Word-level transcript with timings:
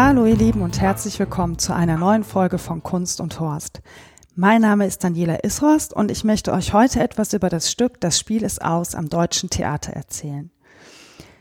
Hallo 0.00 0.26
ihr 0.26 0.36
Lieben 0.36 0.62
und 0.62 0.80
herzlich 0.80 1.18
willkommen 1.18 1.58
zu 1.58 1.74
einer 1.74 1.98
neuen 1.98 2.22
Folge 2.22 2.58
von 2.58 2.84
Kunst 2.84 3.20
und 3.20 3.40
Horst. 3.40 3.82
Mein 4.36 4.60
Name 4.60 4.86
ist 4.86 5.02
Daniela 5.02 5.42
Ishorst 5.44 5.92
und 5.92 6.12
ich 6.12 6.22
möchte 6.22 6.52
euch 6.52 6.72
heute 6.72 7.00
etwas 7.00 7.32
über 7.32 7.48
das 7.48 7.68
Stück 7.68 8.00
Das 8.00 8.16
Spiel 8.16 8.44
ist 8.44 8.64
aus 8.64 8.94
am 8.94 9.08
Deutschen 9.08 9.50
Theater 9.50 9.94
erzählen. 9.94 10.52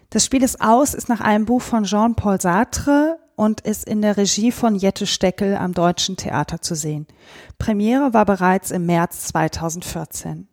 Das 0.09 0.25
Spiel 0.25 0.41
ist 0.41 0.59
aus 0.59 0.95
ist 0.95 1.07
nach 1.07 1.21
einem 1.21 1.45
Buch 1.45 1.62
von 1.62 1.84
Jean-Paul 1.84 2.41
Sartre 2.41 3.20
und 3.35 3.62
ist 3.62 3.88
in 3.88 4.01
der 4.01 4.17
Regie 4.17 4.51
von 4.51 4.73
Jette 4.73 5.05
Steckel 5.05 5.55
am 5.55 5.76
Deutschen 5.76 6.17
Theater 6.17 6.59
zu 6.59 6.73
sehen. 6.73 7.05
Premiere 7.59 8.15
war 8.15 8.26
bereits 8.26 8.71
im 8.71 8.87
März 8.87 9.26
2014. 9.26 10.48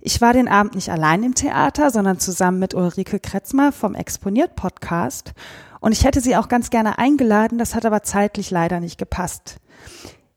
Ich 0.00 0.20
war 0.20 0.34
den 0.34 0.48
Abend 0.48 0.74
nicht 0.74 0.90
allein 0.90 1.22
im 1.22 1.34
Theater, 1.34 1.90
sondern 1.90 2.20
zusammen 2.20 2.58
mit 2.58 2.74
Ulrike 2.74 3.18
Kretzmer 3.18 3.72
vom 3.72 3.94
Exponiert 3.94 4.54
Podcast 4.54 5.32
und 5.86 5.92
ich 5.92 6.02
hätte 6.02 6.20
sie 6.20 6.34
auch 6.34 6.48
ganz 6.48 6.70
gerne 6.70 6.98
eingeladen, 6.98 7.58
das 7.58 7.76
hat 7.76 7.86
aber 7.86 8.02
zeitlich 8.02 8.50
leider 8.50 8.80
nicht 8.80 8.98
gepasst. 8.98 9.58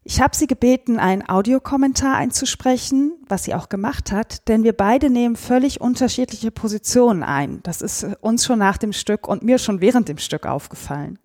Ich 0.03 0.21
habe 0.21 0.35
sie 0.35 0.45
gebeten, 0.45 0.99
einen 0.99 1.27
Audiokommentar 1.27 2.13
einzusprechen, 2.13 3.13
was 3.27 3.45
sie 3.45 3.55
auch 3.55 3.67
gemacht 3.67 4.11
hat, 4.11 4.47
denn 4.47 4.63
wir 4.63 4.73
beide 4.73 5.09
nehmen 5.09 5.35
völlig 5.35 5.81
unterschiedliche 5.81 6.51
Positionen 6.51 7.23
ein. 7.23 7.61
Das 7.63 7.81
ist 7.81 8.05
uns 8.21 8.45
schon 8.45 8.59
nach 8.59 8.77
dem 8.77 8.93
Stück 8.93 9.27
und 9.27 9.41
mir 9.41 9.57
schon 9.57 9.81
während 9.81 10.07
dem 10.07 10.19
Stück 10.19 10.45
aufgefallen. 10.45 11.17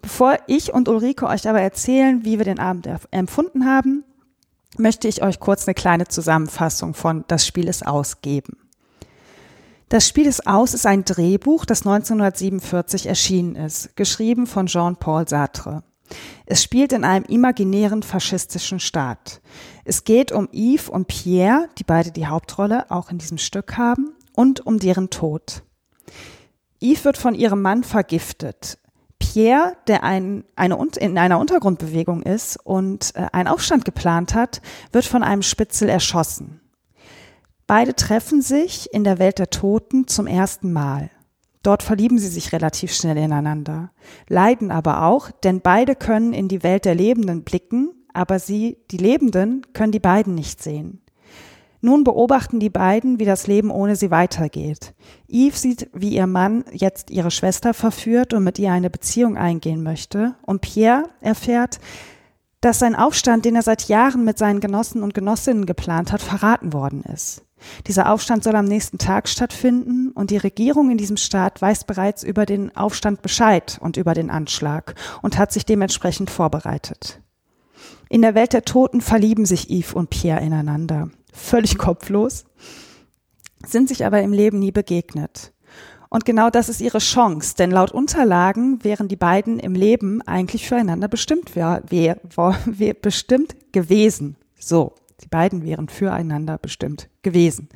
Bevor 0.00 0.36
ich 0.46 0.72
und 0.72 0.88
Ulrike 0.88 1.26
euch 1.26 1.48
aber 1.48 1.60
erzählen, 1.60 2.24
wie 2.24 2.38
wir 2.38 2.44
den 2.44 2.60
Abend 2.60 2.88
empfunden 3.10 3.66
haben, 3.66 4.04
möchte 4.78 5.08
ich 5.08 5.24
euch 5.24 5.40
kurz 5.40 5.66
eine 5.66 5.74
kleine 5.74 6.06
Zusammenfassung 6.06 6.94
von 6.94 7.24
Das 7.26 7.44
Spiel 7.44 7.66
ist 7.66 7.84
ausgeben. 7.84 8.59
Das 9.90 10.06
Spiel 10.06 10.26
ist 10.26 10.46
aus 10.46 10.72
ist 10.72 10.86
ein 10.86 11.04
Drehbuch, 11.04 11.64
das 11.64 11.80
1947 11.80 13.06
erschienen 13.06 13.56
ist, 13.56 13.96
geschrieben 13.96 14.46
von 14.46 14.66
Jean-Paul 14.66 15.26
Sartre. 15.26 15.82
Es 16.46 16.62
spielt 16.62 16.92
in 16.92 17.02
einem 17.02 17.24
imaginären 17.24 18.04
faschistischen 18.04 18.78
Staat. 18.78 19.40
Es 19.84 20.04
geht 20.04 20.30
um 20.30 20.48
Yves 20.52 20.88
und 20.88 21.08
Pierre, 21.08 21.68
die 21.76 21.82
beide 21.82 22.12
die 22.12 22.28
Hauptrolle 22.28 22.88
auch 22.88 23.10
in 23.10 23.18
diesem 23.18 23.36
Stück 23.36 23.76
haben, 23.78 24.12
und 24.32 24.64
um 24.64 24.78
deren 24.78 25.10
Tod. 25.10 25.64
Yves 26.80 27.04
wird 27.04 27.18
von 27.18 27.34
ihrem 27.34 27.60
Mann 27.60 27.82
vergiftet. 27.82 28.78
Pierre, 29.18 29.76
der 29.88 30.04
ein, 30.04 30.44
eine, 30.54 30.78
in 30.98 31.18
einer 31.18 31.40
Untergrundbewegung 31.40 32.22
ist 32.22 32.56
und 32.62 33.12
äh, 33.16 33.26
einen 33.32 33.48
Aufstand 33.48 33.84
geplant 33.84 34.34
hat, 34.34 34.62
wird 34.92 35.04
von 35.04 35.24
einem 35.24 35.42
Spitzel 35.42 35.88
erschossen. 35.88 36.60
Beide 37.70 37.94
treffen 37.94 38.42
sich 38.42 38.92
in 38.92 39.04
der 39.04 39.20
Welt 39.20 39.38
der 39.38 39.48
Toten 39.48 40.08
zum 40.08 40.26
ersten 40.26 40.72
Mal. 40.72 41.08
Dort 41.62 41.84
verlieben 41.84 42.18
sie 42.18 42.26
sich 42.26 42.50
relativ 42.50 42.92
schnell 42.92 43.16
ineinander, 43.16 43.92
leiden 44.28 44.72
aber 44.72 45.04
auch, 45.04 45.30
denn 45.30 45.60
beide 45.60 45.94
können 45.94 46.32
in 46.32 46.48
die 46.48 46.64
Welt 46.64 46.84
der 46.84 46.96
Lebenden 46.96 47.44
blicken, 47.44 47.92
aber 48.12 48.40
sie, 48.40 48.78
die 48.90 48.96
Lebenden, 48.96 49.64
können 49.72 49.92
die 49.92 50.00
beiden 50.00 50.34
nicht 50.34 50.60
sehen. 50.60 51.00
Nun 51.80 52.02
beobachten 52.02 52.58
die 52.58 52.70
beiden, 52.70 53.20
wie 53.20 53.24
das 53.24 53.46
Leben 53.46 53.70
ohne 53.70 53.94
sie 53.94 54.10
weitergeht. 54.10 54.92
Eve 55.28 55.56
sieht, 55.56 55.90
wie 55.94 56.16
ihr 56.16 56.26
Mann 56.26 56.64
jetzt 56.72 57.08
ihre 57.12 57.30
Schwester 57.30 57.72
verführt 57.72 58.34
und 58.34 58.42
mit 58.42 58.58
ihr 58.58 58.72
eine 58.72 58.90
Beziehung 58.90 59.36
eingehen 59.36 59.84
möchte, 59.84 60.34
und 60.42 60.60
Pierre 60.60 61.04
erfährt, 61.20 61.78
dass 62.60 62.80
sein 62.80 62.96
Aufstand, 62.96 63.44
den 63.44 63.54
er 63.54 63.62
seit 63.62 63.86
Jahren 63.86 64.24
mit 64.24 64.38
seinen 64.38 64.58
Genossen 64.58 65.04
und 65.04 65.14
Genossinnen 65.14 65.66
geplant 65.66 66.10
hat, 66.10 66.20
verraten 66.20 66.72
worden 66.72 67.04
ist. 67.04 67.44
Dieser 67.86 68.10
Aufstand 68.12 68.44
soll 68.44 68.56
am 68.56 68.64
nächsten 68.64 68.98
Tag 68.98 69.28
stattfinden 69.28 70.10
und 70.12 70.30
die 70.30 70.36
Regierung 70.36 70.90
in 70.90 70.98
diesem 70.98 71.16
Staat 71.16 71.60
weiß 71.60 71.84
bereits 71.84 72.22
über 72.22 72.46
den 72.46 72.74
Aufstand 72.76 73.22
Bescheid 73.22 73.78
und 73.80 73.96
über 73.96 74.14
den 74.14 74.30
Anschlag 74.30 74.94
und 75.22 75.38
hat 75.38 75.52
sich 75.52 75.66
dementsprechend 75.66 76.30
vorbereitet. 76.30 77.20
In 78.08 78.22
der 78.22 78.34
Welt 78.34 78.52
der 78.52 78.64
Toten 78.64 79.00
verlieben 79.00 79.46
sich 79.46 79.70
Yves 79.70 79.94
und 79.94 80.10
Pierre 80.10 80.40
ineinander. 80.40 81.10
Völlig 81.32 81.78
kopflos, 81.78 82.44
sind 83.66 83.88
sich 83.88 84.04
aber 84.04 84.22
im 84.22 84.32
Leben 84.32 84.58
nie 84.58 84.72
begegnet. 84.72 85.52
Und 86.08 86.24
genau 86.24 86.50
das 86.50 86.68
ist 86.68 86.80
ihre 86.80 86.98
Chance, 86.98 87.54
denn 87.56 87.70
laut 87.70 87.92
Unterlagen 87.92 88.82
wären 88.82 89.06
die 89.06 89.16
beiden 89.16 89.60
im 89.60 89.74
Leben 89.74 90.22
eigentlich 90.22 90.66
füreinander 90.66 91.06
bestimmt, 91.06 91.54
wär, 91.54 91.82
wär, 91.88 92.18
wär, 92.66 92.94
bestimmt 92.94 93.54
gewesen. 93.72 94.36
So. 94.58 94.94
Die 95.22 95.28
beiden 95.28 95.64
wären 95.64 95.88
füreinander 95.88 96.58
bestimmt 96.58 97.08
gewesen, 97.22 97.68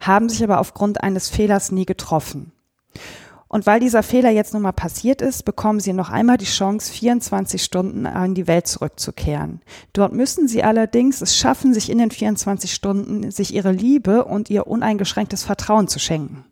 haben 0.00 0.28
sich 0.28 0.42
aber 0.42 0.60
aufgrund 0.60 1.02
eines 1.02 1.28
Fehlers 1.28 1.72
nie 1.72 1.86
getroffen. 1.86 2.52
Und 3.54 3.66
weil 3.66 3.78
dieser 3.78 4.02
Fehler 4.02 4.30
jetzt 4.30 4.52
nun 4.52 4.62
mal 4.62 4.72
passiert 4.72 5.22
ist, 5.22 5.44
bekommen 5.44 5.78
sie 5.78 5.92
noch 5.92 6.10
einmal 6.10 6.38
die 6.38 6.44
Chance, 6.44 6.92
24 6.92 7.62
Stunden 7.62 8.04
in 8.04 8.34
die 8.34 8.48
Welt 8.48 8.66
zurückzukehren. 8.66 9.60
Dort 9.92 10.12
müssen 10.12 10.48
sie 10.48 10.64
allerdings 10.64 11.20
es 11.20 11.36
schaffen, 11.36 11.72
sich 11.72 11.88
in 11.88 11.98
den 11.98 12.10
24 12.10 12.74
Stunden 12.74 13.30
sich 13.30 13.54
ihre 13.54 13.70
Liebe 13.70 14.24
und 14.24 14.50
ihr 14.50 14.66
uneingeschränktes 14.66 15.44
Vertrauen 15.44 15.86
zu 15.86 16.00
schenken. 16.00 16.44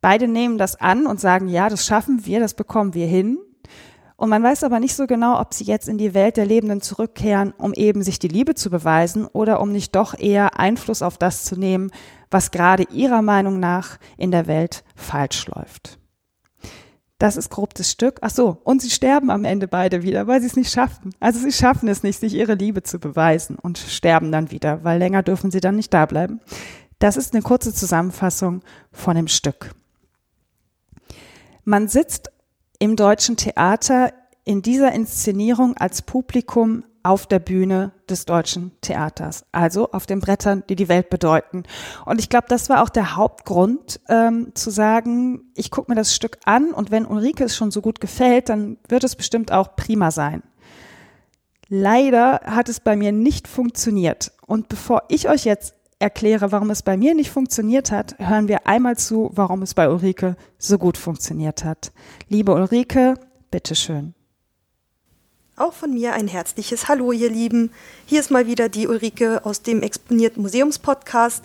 Beide 0.00 0.26
nehmen 0.26 0.56
das 0.56 0.80
an 0.80 1.06
und 1.06 1.20
sagen, 1.20 1.48
ja, 1.48 1.68
das 1.68 1.84
schaffen 1.84 2.24
wir, 2.24 2.40
das 2.40 2.54
bekommen 2.54 2.94
wir 2.94 3.06
hin. 3.06 3.36
Und 4.20 4.28
man 4.28 4.42
weiß 4.42 4.64
aber 4.64 4.80
nicht 4.80 4.94
so 4.94 5.06
genau, 5.06 5.40
ob 5.40 5.54
sie 5.54 5.64
jetzt 5.64 5.88
in 5.88 5.96
die 5.96 6.12
Welt 6.12 6.36
der 6.36 6.44
Lebenden 6.44 6.82
zurückkehren, 6.82 7.54
um 7.56 7.72
eben 7.72 8.02
sich 8.02 8.18
die 8.18 8.28
Liebe 8.28 8.54
zu 8.54 8.68
beweisen 8.68 9.24
oder 9.24 9.62
um 9.62 9.72
nicht 9.72 9.96
doch 9.96 10.12
eher 10.12 10.60
Einfluss 10.60 11.00
auf 11.00 11.16
das 11.16 11.44
zu 11.44 11.56
nehmen, 11.58 11.90
was 12.30 12.50
gerade 12.50 12.82
ihrer 12.92 13.22
Meinung 13.22 13.60
nach 13.60 13.96
in 14.18 14.30
der 14.30 14.46
Welt 14.46 14.84
falsch 14.94 15.46
läuft. 15.46 15.98
Das 17.16 17.38
ist 17.38 17.48
grob 17.48 17.72
das 17.72 17.90
Stück. 17.90 18.18
Ach 18.20 18.28
so, 18.28 18.58
und 18.62 18.82
sie 18.82 18.90
sterben 18.90 19.30
am 19.30 19.46
Ende 19.46 19.66
beide 19.66 20.02
wieder, 20.02 20.26
weil 20.26 20.42
sie 20.42 20.48
es 20.48 20.56
nicht 20.56 20.70
schaffen. 20.70 21.14
Also 21.18 21.38
sie 21.38 21.50
schaffen 21.52 21.88
es 21.88 22.02
nicht, 22.02 22.20
sich 22.20 22.34
ihre 22.34 22.56
Liebe 22.56 22.82
zu 22.82 22.98
beweisen 22.98 23.56
und 23.56 23.78
sterben 23.78 24.30
dann 24.30 24.50
wieder, 24.50 24.84
weil 24.84 24.98
länger 24.98 25.22
dürfen 25.22 25.50
sie 25.50 25.60
dann 25.60 25.76
nicht 25.76 25.94
da 25.94 26.04
bleiben. 26.04 26.40
Das 26.98 27.16
ist 27.16 27.32
eine 27.32 27.42
kurze 27.42 27.72
Zusammenfassung 27.72 28.60
von 28.92 29.16
dem 29.16 29.28
Stück. 29.28 29.74
Man 31.64 31.88
sitzt 31.88 32.30
im 32.80 32.96
deutschen 32.96 33.36
Theater 33.36 34.12
in 34.44 34.62
dieser 34.62 34.90
Inszenierung 34.92 35.76
als 35.76 36.02
Publikum 36.02 36.82
auf 37.02 37.26
der 37.26 37.38
Bühne 37.38 37.92
des 38.08 38.24
deutschen 38.24 38.72
Theaters, 38.80 39.44
also 39.52 39.92
auf 39.92 40.06
den 40.06 40.20
Brettern, 40.20 40.64
die 40.68 40.76
die 40.76 40.88
Welt 40.88 41.08
bedeuten. 41.08 41.62
Und 42.04 42.18
ich 42.18 42.28
glaube, 42.28 42.46
das 42.48 42.68
war 42.68 42.82
auch 42.82 42.88
der 42.88 43.16
Hauptgrund, 43.16 44.00
ähm, 44.08 44.52
zu 44.54 44.70
sagen, 44.70 45.52
ich 45.54 45.70
gucke 45.70 45.90
mir 45.90 45.94
das 45.94 46.14
Stück 46.14 46.38
an 46.44 46.72
und 46.72 46.90
wenn 46.90 47.06
Ulrike 47.06 47.44
es 47.44 47.56
schon 47.56 47.70
so 47.70 47.80
gut 47.80 48.00
gefällt, 48.00 48.48
dann 48.48 48.78
wird 48.88 49.04
es 49.04 49.14
bestimmt 49.14 49.52
auch 49.52 49.76
prima 49.76 50.10
sein. 50.10 50.42
Leider 51.68 52.40
hat 52.44 52.68
es 52.68 52.80
bei 52.80 52.96
mir 52.96 53.12
nicht 53.12 53.46
funktioniert. 53.46 54.32
Und 54.46 54.68
bevor 54.68 55.04
ich 55.08 55.28
euch 55.28 55.44
jetzt 55.44 55.74
erkläre, 56.00 56.50
warum 56.50 56.70
es 56.70 56.82
bei 56.82 56.96
mir 56.96 57.14
nicht 57.14 57.30
funktioniert 57.30 57.92
hat, 57.92 58.18
hören 58.18 58.48
wir 58.48 58.66
einmal 58.66 58.96
zu, 58.96 59.30
warum 59.34 59.62
es 59.62 59.74
bei 59.74 59.88
Ulrike 59.88 60.34
so 60.58 60.78
gut 60.78 60.96
funktioniert 60.98 61.64
hat. 61.64 61.92
Liebe 62.28 62.52
Ulrike, 62.52 63.14
bitteschön. 63.50 64.14
Auch 65.56 65.74
von 65.74 65.92
mir 65.92 66.14
ein 66.14 66.26
herzliches 66.26 66.88
Hallo, 66.88 67.12
ihr 67.12 67.28
Lieben. 67.30 67.70
Hier 68.06 68.20
ist 68.20 68.30
mal 68.30 68.46
wieder 68.46 68.70
die 68.70 68.88
Ulrike 68.88 69.44
aus 69.44 69.60
dem 69.60 69.82
Exponierten 69.82 70.42
Museumspodcast. 70.42 71.44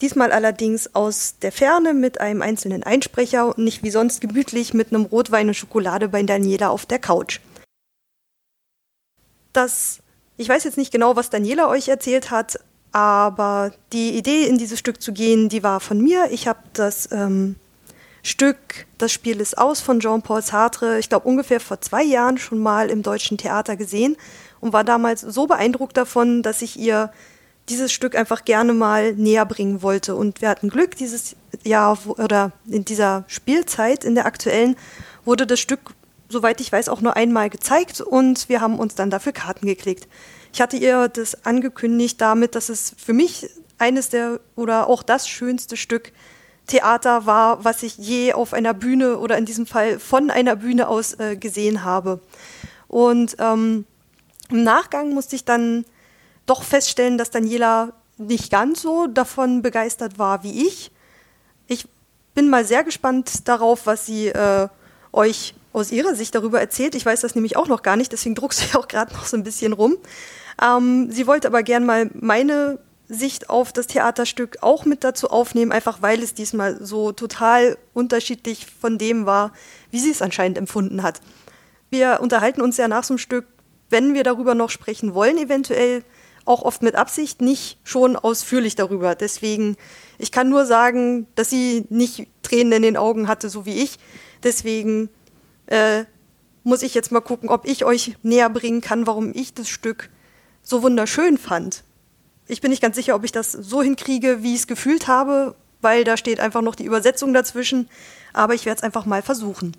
Diesmal 0.00 0.30
allerdings 0.30 0.94
aus 0.94 1.38
der 1.42 1.50
Ferne 1.50 1.92
mit 1.92 2.20
einem 2.20 2.42
einzelnen 2.42 2.84
Einsprecher 2.84 3.48
und 3.48 3.58
nicht 3.58 3.82
wie 3.82 3.90
sonst 3.90 4.20
gemütlich 4.20 4.72
mit 4.72 4.92
einem 4.92 5.06
Rotwein 5.06 5.48
und 5.48 5.54
Schokolade 5.54 6.08
bei 6.08 6.22
Daniela 6.22 6.68
auf 6.68 6.86
der 6.86 7.00
Couch. 7.00 7.40
Das, 9.52 9.98
ich 10.36 10.48
weiß 10.48 10.62
jetzt 10.62 10.76
nicht 10.76 10.92
genau, 10.92 11.16
was 11.16 11.30
Daniela 11.30 11.68
euch 11.68 11.88
erzählt 11.88 12.30
hat, 12.30 12.60
aber 12.96 13.72
die 13.92 14.16
Idee, 14.16 14.46
in 14.46 14.56
dieses 14.56 14.78
Stück 14.78 15.02
zu 15.02 15.12
gehen, 15.12 15.50
die 15.50 15.62
war 15.62 15.80
von 15.80 16.00
mir. 16.00 16.28
Ich 16.30 16.48
habe 16.48 16.60
das 16.72 17.12
ähm, 17.12 17.56
Stück 18.22 18.86
Das 18.96 19.12
Spiel 19.12 19.38
ist 19.42 19.58
aus 19.58 19.82
von 19.82 20.00
Jean-Paul 20.00 20.40
Sartre, 20.40 20.98
ich 20.98 21.10
glaube 21.10 21.28
ungefähr 21.28 21.60
vor 21.60 21.78
zwei 21.82 22.02
Jahren 22.02 22.38
schon 22.38 22.58
mal 22.58 22.88
im 22.88 23.02
deutschen 23.02 23.36
Theater 23.36 23.76
gesehen 23.76 24.16
und 24.60 24.72
war 24.72 24.82
damals 24.82 25.20
so 25.20 25.46
beeindruckt 25.46 25.94
davon, 25.98 26.42
dass 26.42 26.62
ich 26.62 26.78
ihr 26.78 27.12
dieses 27.68 27.92
Stück 27.92 28.16
einfach 28.16 28.46
gerne 28.46 28.72
mal 28.72 29.12
näher 29.12 29.44
bringen 29.44 29.82
wollte. 29.82 30.14
Und 30.14 30.40
wir 30.40 30.48
hatten 30.48 30.70
Glück, 30.70 30.96
dieses 30.96 31.36
Jahr 31.64 31.98
oder 32.06 32.52
in 32.66 32.86
dieser 32.86 33.24
Spielzeit, 33.26 34.06
in 34.06 34.14
der 34.14 34.24
aktuellen, 34.24 34.74
wurde 35.26 35.46
das 35.46 35.60
Stück 35.60 35.92
soweit 36.28 36.60
ich 36.60 36.72
weiß, 36.72 36.88
auch 36.88 37.00
nur 37.00 37.16
einmal 37.16 37.50
gezeigt 37.50 38.00
und 38.00 38.48
wir 38.48 38.60
haben 38.60 38.78
uns 38.78 38.94
dann 38.94 39.10
dafür 39.10 39.32
Karten 39.32 39.66
geklickt. 39.66 40.08
Ich 40.56 40.62
hatte 40.62 40.78
ihr 40.78 41.08
das 41.08 41.44
angekündigt 41.44 42.18
damit, 42.18 42.54
dass 42.54 42.70
es 42.70 42.94
für 42.96 43.12
mich 43.12 43.50
eines 43.76 44.08
der 44.08 44.40
oder 44.54 44.88
auch 44.88 45.02
das 45.02 45.28
schönste 45.28 45.76
Stück 45.76 46.12
Theater 46.66 47.26
war, 47.26 47.62
was 47.62 47.82
ich 47.82 47.98
je 47.98 48.32
auf 48.32 48.54
einer 48.54 48.72
Bühne 48.72 49.18
oder 49.18 49.36
in 49.36 49.44
diesem 49.44 49.66
Fall 49.66 49.98
von 49.98 50.30
einer 50.30 50.56
Bühne 50.56 50.88
aus 50.88 51.12
äh, 51.20 51.36
gesehen 51.36 51.84
habe. 51.84 52.22
Und 52.88 53.36
ähm, 53.38 53.84
im 54.48 54.62
Nachgang 54.62 55.12
musste 55.12 55.36
ich 55.36 55.44
dann 55.44 55.84
doch 56.46 56.62
feststellen, 56.62 57.18
dass 57.18 57.30
Daniela 57.30 57.92
nicht 58.16 58.50
ganz 58.50 58.80
so 58.80 59.08
davon 59.08 59.60
begeistert 59.60 60.18
war 60.18 60.42
wie 60.42 60.66
ich. 60.66 60.90
Ich 61.66 61.86
bin 62.34 62.48
mal 62.48 62.64
sehr 62.64 62.82
gespannt 62.82 63.46
darauf, 63.46 63.84
was 63.84 64.06
sie 64.06 64.28
äh, 64.28 64.68
euch 65.12 65.54
aus 65.74 65.92
ihrer 65.92 66.14
Sicht 66.14 66.34
darüber 66.34 66.58
erzählt. 66.58 66.94
Ich 66.94 67.04
weiß 67.04 67.20
das 67.20 67.34
nämlich 67.34 67.58
auch 67.58 67.68
noch 67.68 67.82
gar 67.82 67.96
nicht, 67.96 68.10
deswegen 68.10 68.34
druckst 68.34 68.62
du 68.62 68.66
ja 68.72 68.80
auch 68.80 68.88
gerade 68.88 69.12
noch 69.12 69.26
so 69.26 69.36
ein 69.36 69.44
bisschen 69.44 69.74
rum. 69.74 69.98
Ähm, 70.62 71.10
sie 71.10 71.26
wollte 71.26 71.48
aber 71.48 71.62
gern 71.62 71.84
mal 71.84 72.10
meine 72.14 72.78
Sicht 73.08 73.50
auf 73.50 73.72
das 73.72 73.86
Theaterstück 73.86 74.58
auch 74.62 74.84
mit 74.84 75.04
dazu 75.04 75.30
aufnehmen, 75.30 75.72
einfach 75.72 76.02
weil 76.02 76.22
es 76.22 76.34
diesmal 76.34 76.84
so 76.84 77.12
total 77.12 77.78
unterschiedlich 77.94 78.66
von 78.66 78.98
dem 78.98 79.26
war, 79.26 79.52
wie 79.90 80.00
sie 80.00 80.10
es 80.10 80.22
anscheinend 80.22 80.58
empfunden 80.58 81.02
hat. 81.02 81.20
Wir 81.90 82.18
unterhalten 82.20 82.60
uns 82.60 82.76
ja 82.76 82.88
nach 82.88 83.04
so 83.04 83.14
einem 83.14 83.18
Stück, 83.18 83.46
wenn 83.90 84.14
wir 84.14 84.24
darüber 84.24 84.54
noch 84.54 84.70
sprechen 84.70 85.14
wollen, 85.14 85.38
eventuell 85.38 86.02
auch 86.44 86.62
oft 86.62 86.82
mit 86.82 86.94
Absicht, 86.94 87.40
nicht 87.40 87.78
schon 87.84 88.16
ausführlich 88.16 88.74
darüber. 88.76 89.14
Deswegen, 89.14 89.76
ich 90.18 90.32
kann 90.32 90.48
nur 90.48 90.64
sagen, 90.64 91.26
dass 91.34 91.50
sie 91.50 91.84
nicht 91.90 92.28
Tränen 92.42 92.72
in 92.72 92.82
den 92.82 92.96
Augen 92.96 93.28
hatte, 93.28 93.48
so 93.48 93.66
wie 93.66 93.82
ich. 93.82 93.98
Deswegen 94.42 95.08
äh, 95.66 96.04
muss 96.62 96.82
ich 96.82 96.94
jetzt 96.94 97.12
mal 97.12 97.20
gucken, 97.20 97.48
ob 97.48 97.66
ich 97.66 97.84
euch 97.84 98.16
näher 98.22 98.50
bringen 98.50 98.80
kann, 98.80 99.06
warum 99.06 99.32
ich 99.34 99.54
das 99.54 99.68
Stück 99.68 100.08
so 100.66 100.82
wunderschön 100.82 101.38
fand. 101.38 101.84
Ich 102.48 102.60
bin 102.60 102.70
nicht 102.70 102.82
ganz 102.82 102.96
sicher, 102.96 103.14
ob 103.14 103.24
ich 103.24 103.32
das 103.32 103.52
so 103.52 103.82
hinkriege, 103.82 104.42
wie 104.42 104.54
ich 104.54 104.60
es 104.60 104.66
gefühlt 104.66 105.06
habe, 105.06 105.54
weil 105.80 106.02
da 106.02 106.16
steht 106.16 106.40
einfach 106.40 106.60
noch 106.60 106.74
die 106.74 106.84
Übersetzung 106.84 107.32
dazwischen. 107.32 107.88
Aber 108.32 108.54
ich 108.54 108.66
werde 108.66 108.78
es 108.78 108.82
einfach 108.82 109.06
mal 109.06 109.22
versuchen. 109.22 109.76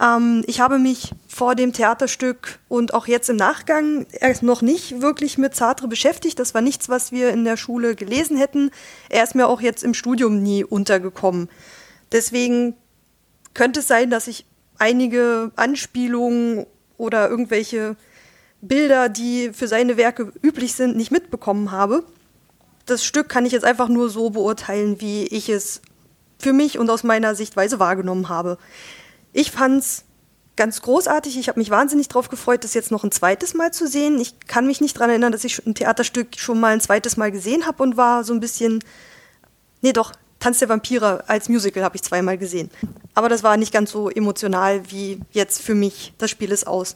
Ähm, 0.00 0.44
ich 0.46 0.60
habe 0.60 0.78
mich 0.78 1.10
vor 1.26 1.56
dem 1.56 1.72
Theaterstück 1.72 2.60
und 2.68 2.94
auch 2.94 3.08
jetzt 3.08 3.28
im 3.28 3.36
Nachgang 3.36 4.06
erst 4.12 4.44
noch 4.44 4.62
nicht 4.62 5.00
wirklich 5.00 5.36
mit 5.36 5.56
Sartre 5.56 5.88
beschäftigt. 5.88 6.38
Das 6.38 6.54
war 6.54 6.62
nichts, 6.62 6.88
was 6.88 7.10
wir 7.10 7.30
in 7.30 7.44
der 7.44 7.56
Schule 7.56 7.96
gelesen 7.96 8.36
hätten. 8.36 8.70
Er 9.08 9.24
ist 9.24 9.34
mir 9.34 9.48
auch 9.48 9.60
jetzt 9.60 9.82
im 9.82 9.94
Studium 9.94 10.42
nie 10.42 10.62
untergekommen. 10.62 11.48
Deswegen 12.12 12.74
könnte 13.52 13.80
es 13.80 13.88
sein, 13.88 14.10
dass 14.10 14.28
ich 14.28 14.46
einige 14.78 15.50
Anspielungen 15.56 16.66
oder 16.96 17.28
irgendwelche 17.28 17.96
Bilder, 18.60 19.08
die 19.08 19.52
für 19.52 19.68
seine 19.68 19.96
Werke 19.96 20.32
üblich 20.42 20.74
sind, 20.74 20.96
nicht 20.96 21.10
mitbekommen 21.10 21.70
habe. 21.70 22.04
Das 22.86 23.04
Stück 23.04 23.28
kann 23.28 23.46
ich 23.46 23.52
jetzt 23.52 23.64
einfach 23.64 23.88
nur 23.88 24.08
so 24.08 24.30
beurteilen, 24.30 25.00
wie 25.00 25.24
ich 25.26 25.48
es 25.48 25.80
für 26.38 26.52
mich 26.52 26.78
und 26.78 26.90
aus 26.90 27.04
meiner 27.04 27.34
Sichtweise 27.34 27.78
wahrgenommen 27.78 28.28
habe. 28.28 28.58
Ich 29.32 29.50
fand 29.50 29.80
es 29.80 30.04
ganz 30.56 30.82
großartig. 30.82 31.38
Ich 31.38 31.48
habe 31.48 31.60
mich 31.60 31.70
wahnsinnig 31.70 32.08
darauf 32.08 32.28
gefreut, 32.28 32.64
das 32.64 32.74
jetzt 32.74 32.90
noch 32.90 33.04
ein 33.04 33.12
zweites 33.12 33.54
Mal 33.54 33.72
zu 33.72 33.86
sehen. 33.86 34.18
Ich 34.20 34.40
kann 34.40 34.66
mich 34.66 34.80
nicht 34.80 34.96
daran 34.96 35.10
erinnern, 35.10 35.32
dass 35.32 35.44
ich 35.44 35.64
ein 35.64 35.74
Theaterstück 35.74 36.36
schon 36.36 36.60
mal 36.60 36.72
ein 36.72 36.80
zweites 36.80 37.16
Mal 37.16 37.30
gesehen 37.30 37.66
habe 37.66 37.82
und 37.82 37.96
war 37.96 38.24
so 38.24 38.32
ein 38.32 38.40
bisschen, 38.40 38.82
nee 39.82 39.92
doch, 39.92 40.12
Tanz 40.40 40.58
der 40.58 40.68
Vampire 40.68 41.24
als 41.28 41.48
Musical 41.48 41.82
habe 41.82 41.96
ich 41.96 42.02
zweimal 42.02 42.38
gesehen. 42.38 42.70
Aber 43.14 43.28
das 43.28 43.42
war 43.42 43.56
nicht 43.56 43.72
ganz 43.72 43.90
so 43.90 44.08
emotional 44.08 44.82
wie 44.90 45.20
jetzt 45.32 45.62
für 45.62 45.74
mich. 45.74 46.12
Das 46.18 46.30
Spiel 46.30 46.52
ist 46.52 46.66
aus. 46.66 46.92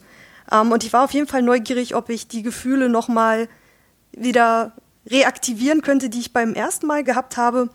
Ähm, 0.52 0.70
und 0.70 0.84
ich 0.84 0.92
war 0.92 1.04
auf 1.04 1.12
jeden 1.12 1.26
Fall 1.26 1.42
neugierig, 1.42 1.94
ob 1.94 2.10
ich 2.10 2.28
die 2.28 2.42
Gefühle 2.42 2.88
nochmal 2.88 3.48
wieder 4.12 4.72
reaktivieren 5.06 5.82
könnte, 5.82 6.10
die 6.10 6.20
ich 6.20 6.32
beim 6.32 6.54
ersten 6.54 6.86
Mal 6.86 7.02
gehabt 7.02 7.36
habe. 7.36 7.70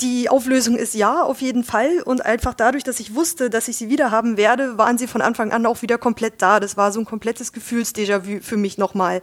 Die 0.00 0.28
Auflösung 0.28 0.76
ist 0.76 0.94
ja, 0.94 1.22
auf 1.22 1.40
jeden 1.40 1.64
Fall. 1.64 2.02
Und 2.02 2.24
einfach 2.24 2.54
dadurch, 2.54 2.84
dass 2.84 3.00
ich 3.00 3.14
wusste, 3.14 3.50
dass 3.50 3.68
ich 3.68 3.76
sie 3.76 3.88
wieder 3.88 4.10
haben 4.10 4.36
werde, 4.36 4.78
waren 4.78 4.96
sie 4.96 5.06
von 5.06 5.20
Anfang 5.20 5.52
an 5.52 5.66
auch 5.66 5.82
wieder 5.82 5.98
komplett 5.98 6.40
da. 6.40 6.60
Das 6.60 6.76
war 6.76 6.92
so 6.92 7.00
ein 7.00 7.04
komplettes 7.04 7.52
Gefühls-Déjà-vu 7.52 8.40
für 8.40 8.56
mich 8.56 8.78
nochmal. 8.78 9.22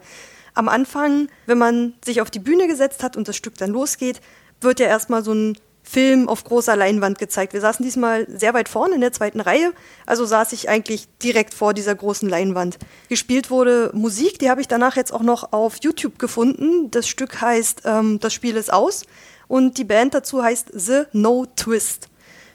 Am 0.53 0.69
Anfang, 0.69 1.29
wenn 1.47 1.57
man 1.57 1.93
sich 2.03 2.21
auf 2.21 2.29
die 2.29 2.39
Bühne 2.39 2.67
gesetzt 2.67 3.03
hat 3.03 3.17
und 3.17 3.27
das 3.27 3.35
Stück 3.35 3.57
dann 3.57 3.71
losgeht, 3.71 4.21
wird 4.61 4.79
ja 4.79 4.87
erstmal 4.87 5.23
so 5.23 5.33
ein 5.33 5.57
Film 5.85 6.27
auf 6.27 6.43
großer 6.43 6.75
Leinwand 6.75 7.19
gezeigt. 7.19 7.53
Wir 7.53 7.61
saßen 7.61 7.85
diesmal 7.85 8.25
sehr 8.27 8.53
weit 8.53 8.67
vorne 8.67 8.95
in 8.95 9.01
der 9.01 9.13
zweiten 9.13 9.39
Reihe, 9.39 9.71
also 10.05 10.25
saß 10.25 10.51
ich 10.53 10.67
eigentlich 10.67 11.07
direkt 11.19 11.53
vor 11.53 11.73
dieser 11.73 11.93
großen 11.93 12.27
Leinwand. 12.27 12.79
Gespielt 13.07 13.51
wurde 13.51 13.91
Musik, 13.93 14.39
die 14.39 14.49
habe 14.49 14.61
ich 14.61 14.67
danach 14.67 14.95
jetzt 14.95 15.13
auch 15.13 15.21
noch 15.21 15.53
auf 15.53 15.77
YouTube 15.81 16.17
gefunden. 16.17 16.89
Das 16.89 17.07
Stück 17.07 17.39
heißt 17.39 17.83
ähm, 17.85 18.19
Das 18.19 18.33
Spiel 18.33 18.57
ist 18.57 18.73
aus 18.73 19.05
und 19.47 19.77
die 19.77 19.83
Band 19.83 20.15
dazu 20.15 20.43
heißt 20.43 20.69
The 20.73 21.03
No 21.13 21.45
Twist. 21.55 22.09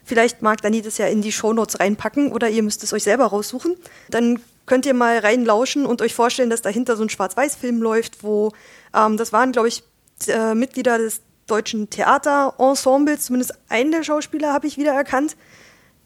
Vielleicht 0.05 0.43
mag 0.43 0.61
Dani 0.61 0.83
das 0.83 0.99
ja 0.99 1.07
in 1.07 1.23
die 1.23 1.31
Shownotes 1.31 1.79
reinpacken 1.79 2.33
oder 2.33 2.49
ihr 2.49 2.65
müsst 2.65 2.83
es 2.83 2.93
euch 2.93 3.05
selber 3.05 3.27
raussuchen. 3.27 3.77
Dann 4.09 4.41
könnt 4.67 4.87
ihr 4.87 4.95
mal 4.95 5.19
reinlauschen 5.19 5.87
und 5.87 6.03
euch 6.03 6.15
vorstellen, 6.15 6.51
dass 6.51 6.63
dahinter 6.63 6.97
so 6.97 7.05
ein 7.05 7.09
Schwarz-Weiß-Film 7.09 7.81
läuft, 7.81 8.25
wo 8.25 8.53
ähm, 8.93 9.17
das 9.17 9.33
waren, 9.33 9.53
glaube 9.53 9.69
ich, 9.69 9.85
äh, 10.27 10.55
Mitglieder 10.55 10.99
des 10.99 11.21
deutschen 11.51 11.91
Theaterensembles, 11.91 13.27
zumindest 13.27 13.55
einen 13.69 13.91
der 13.91 14.03
Schauspieler 14.03 14.53
habe 14.53 14.67
ich 14.67 14.79
wiedererkannt, 14.79 15.37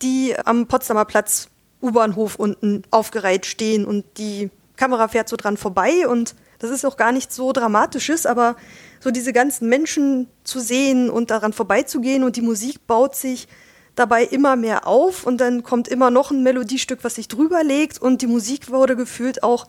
die 0.02 0.34
am 0.44 0.66
Potsdamer 0.66 1.04
Platz 1.04 1.48
U-Bahnhof 1.82 2.36
unten 2.36 2.82
aufgereiht 2.90 3.46
stehen 3.46 3.84
und 3.84 4.04
die 4.16 4.50
Kamera 4.76 5.08
fährt 5.08 5.28
so 5.28 5.36
dran 5.36 5.56
vorbei 5.56 6.08
und 6.08 6.34
das 6.58 6.70
ist 6.70 6.84
auch 6.84 6.96
gar 6.96 7.12
nichts 7.12 7.36
so 7.36 7.52
Dramatisches, 7.52 8.26
aber 8.26 8.56
so 9.00 9.10
diese 9.10 9.32
ganzen 9.32 9.68
Menschen 9.68 10.28
zu 10.44 10.60
sehen 10.60 11.10
und 11.10 11.30
daran 11.30 11.52
vorbeizugehen 11.52 12.24
und 12.24 12.36
die 12.36 12.42
Musik 12.42 12.86
baut 12.86 13.14
sich 13.14 13.48
dabei 13.96 14.24
immer 14.24 14.56
mehr 14.56 14.86
auf 14.86 15.26
und 15.26 15.38
dann 15.38 15.62
kommt 15.62 15.88
immer 15.88 16.10
noch 16.10 16.30
ein 16.30 16.42
Melodiestück, 16.42 17.00
was 17.02 17.16
sich 17.16 17.28
drüber 17.28 17.62
legt 17.62 18.00
und 18.00 18.22
die 18.22 18.26
Musik 18.26 18.70
wurde 18.70 18.96
gefühlt 18.96 19.42
auch 19.42 19.66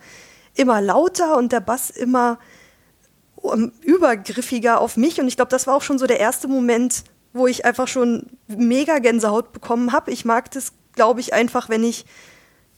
immer 0.56 0.81
lauter 0.81 1.38
und 1.38 1.51
der 1.51 1.60
Bass 1.60 1.89
immer 1.89 2.39
übergriffiger 3.81 4.80
auf 4.80 4.97
mich. 4.97 5.19
Und 5.19 5.27
ich 5.27 5.36
glaube, 5.36 5.50
das 5.50 5.68
war 5.68 5.75
auch 5.75 5.81
schon 5.81 5.97
so 5.97 6.07
der 6.07 6.19
erste 6.19 6.47
Moment, 6.47 7.03
wo 7.33 7.47
ich 7.47 7.65
einfach 7.65 7.88
schon 7.88 8.27
mega 8.47 9.00
Gänsehaut 9.00 9.51
bekommen 9.51 9.92
habe. 9.92 10.12
Ich 10.12 10.25
mag 10.25 10.51
das, 10.51 10.74
glaube 10.94 11.19
ich, 11.19 11.33
einfach, 11.33 11.69
wenn 11.69 11.83
ich 11.83 12.06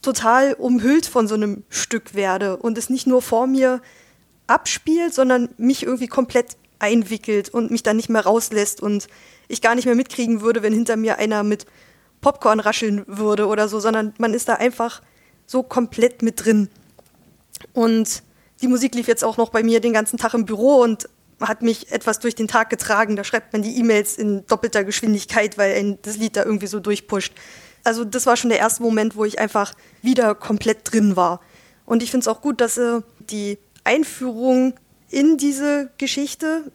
total 0.02 0.54
umhüllt 0.54 1.06
von 1.06 1.28
so 1.28 1.36
einem 1.36 1.64
Stück 1.70 2.14
werde 2.14 2.58
und 2.58 2.78
es 2.78 2.90
nicht 2.90 3.08
nur 3.08 3.22
vor 3.22 3.48
mir 3.48 3.82
abspielt, 4.48 5.14
sondern 5.14 5.50
mich 5.58 5.84
irgendwie 5.84 6.08
komplett 6.08 6.58
einwickelt 6.80 7.50
und 7.50 7.72
mich 7.72 7.84
dann 7.84 7.98
nicht 7.98 8.10
mehr 8.10 8.24
rauslässt 8.24 8.82
und 8.82 9.08
ich 9.48 9.62
gar 9.62 9.76
nicht 9.76 9.86
mehr 9.86 9.96
mitkriegen 9.96 10.42
würde, 10.42 10.62
wenn 10.62 10.74
hinter 10.74 10.96
mir 10.96 11.18
einer 11.18 11.44
mit 11.44 11.66
Popcorn 12.22 12.60
rascheln 12.60 13.04
würde 13.08 13.48
oder 13.48 13.68
so, 13.68 13.80
sondern 13.80 14.14
man 14.18 14.34
ist 14.34 14.50
da 14.50 14.54
einfach 14.54 15.02
so 15.46 15.64
komplett 15.64 16.22
mit 16.22 16.46
drin. 16.46 16.70
Und 17.74 18.24
die 18.62 18.68
Musik 18.68 18.96
lief 18.96 19.08
jetzt 19.08 19.24
auch 19.24 19.38
noch 19.38 19.50
bei 19.50 19.64
mir 19.64 19.80
den 19.80 19.94
ganzen 19.94 20.18
Tag 20.18 20.34
im 20.34 20.46
Büro 20.46 20.82
und 20.82 21.10
hat 21.40 21.62
mich 21.62 21.92
etwas 21.92 22.20
durch 22.20 22.36
den 22.36 22.48
Tag 22.48 22.70
getragen. 22.70 23.16
Da 23.16 23.24
schreibt 23.24 23.54
man 23.54 23.62
die 23.62 23.78
E-Mails 23.78 24.18
in 24.18 24.46
doppelter 24.48 24.84
Geschwindigkeit, 24.84 25.58
weil 25.58 25.98
das 26.02 26.18
Lied 26.18 26.36
da 26.36 26.44
irgendwie 26.44 26.68
so 26.68 26.80
durchpusht. 26.80 27.34
Also 27.84 28.04
das 28.04 28.26
war 28.26 28.36
schon 28.36 28.50
der 28.50 28.60
erste 28.60 28.82
Moment, 28.82 29.16
wo 29.16 29.24
ich 29.24 29.40
einfach 29.40 29.74
wieder 30.02 30.36
komplett 30.36 30.92
drin 30.92 31.16
war. 31.16 31.40
Und 31.86 32.04
ich 32.04 32.12
finde 32.12 32.24
es 32.24 32.28
auch 32.28 32.42
gut, 32.42 32.60
dass 32.60 32.78
äh, 32.78 33.02
die 33.30 33.60
Einführung 33.84 34.74
in 35.10 35.38
diese 35.38 35.90
Geschichte, 35.98 36.72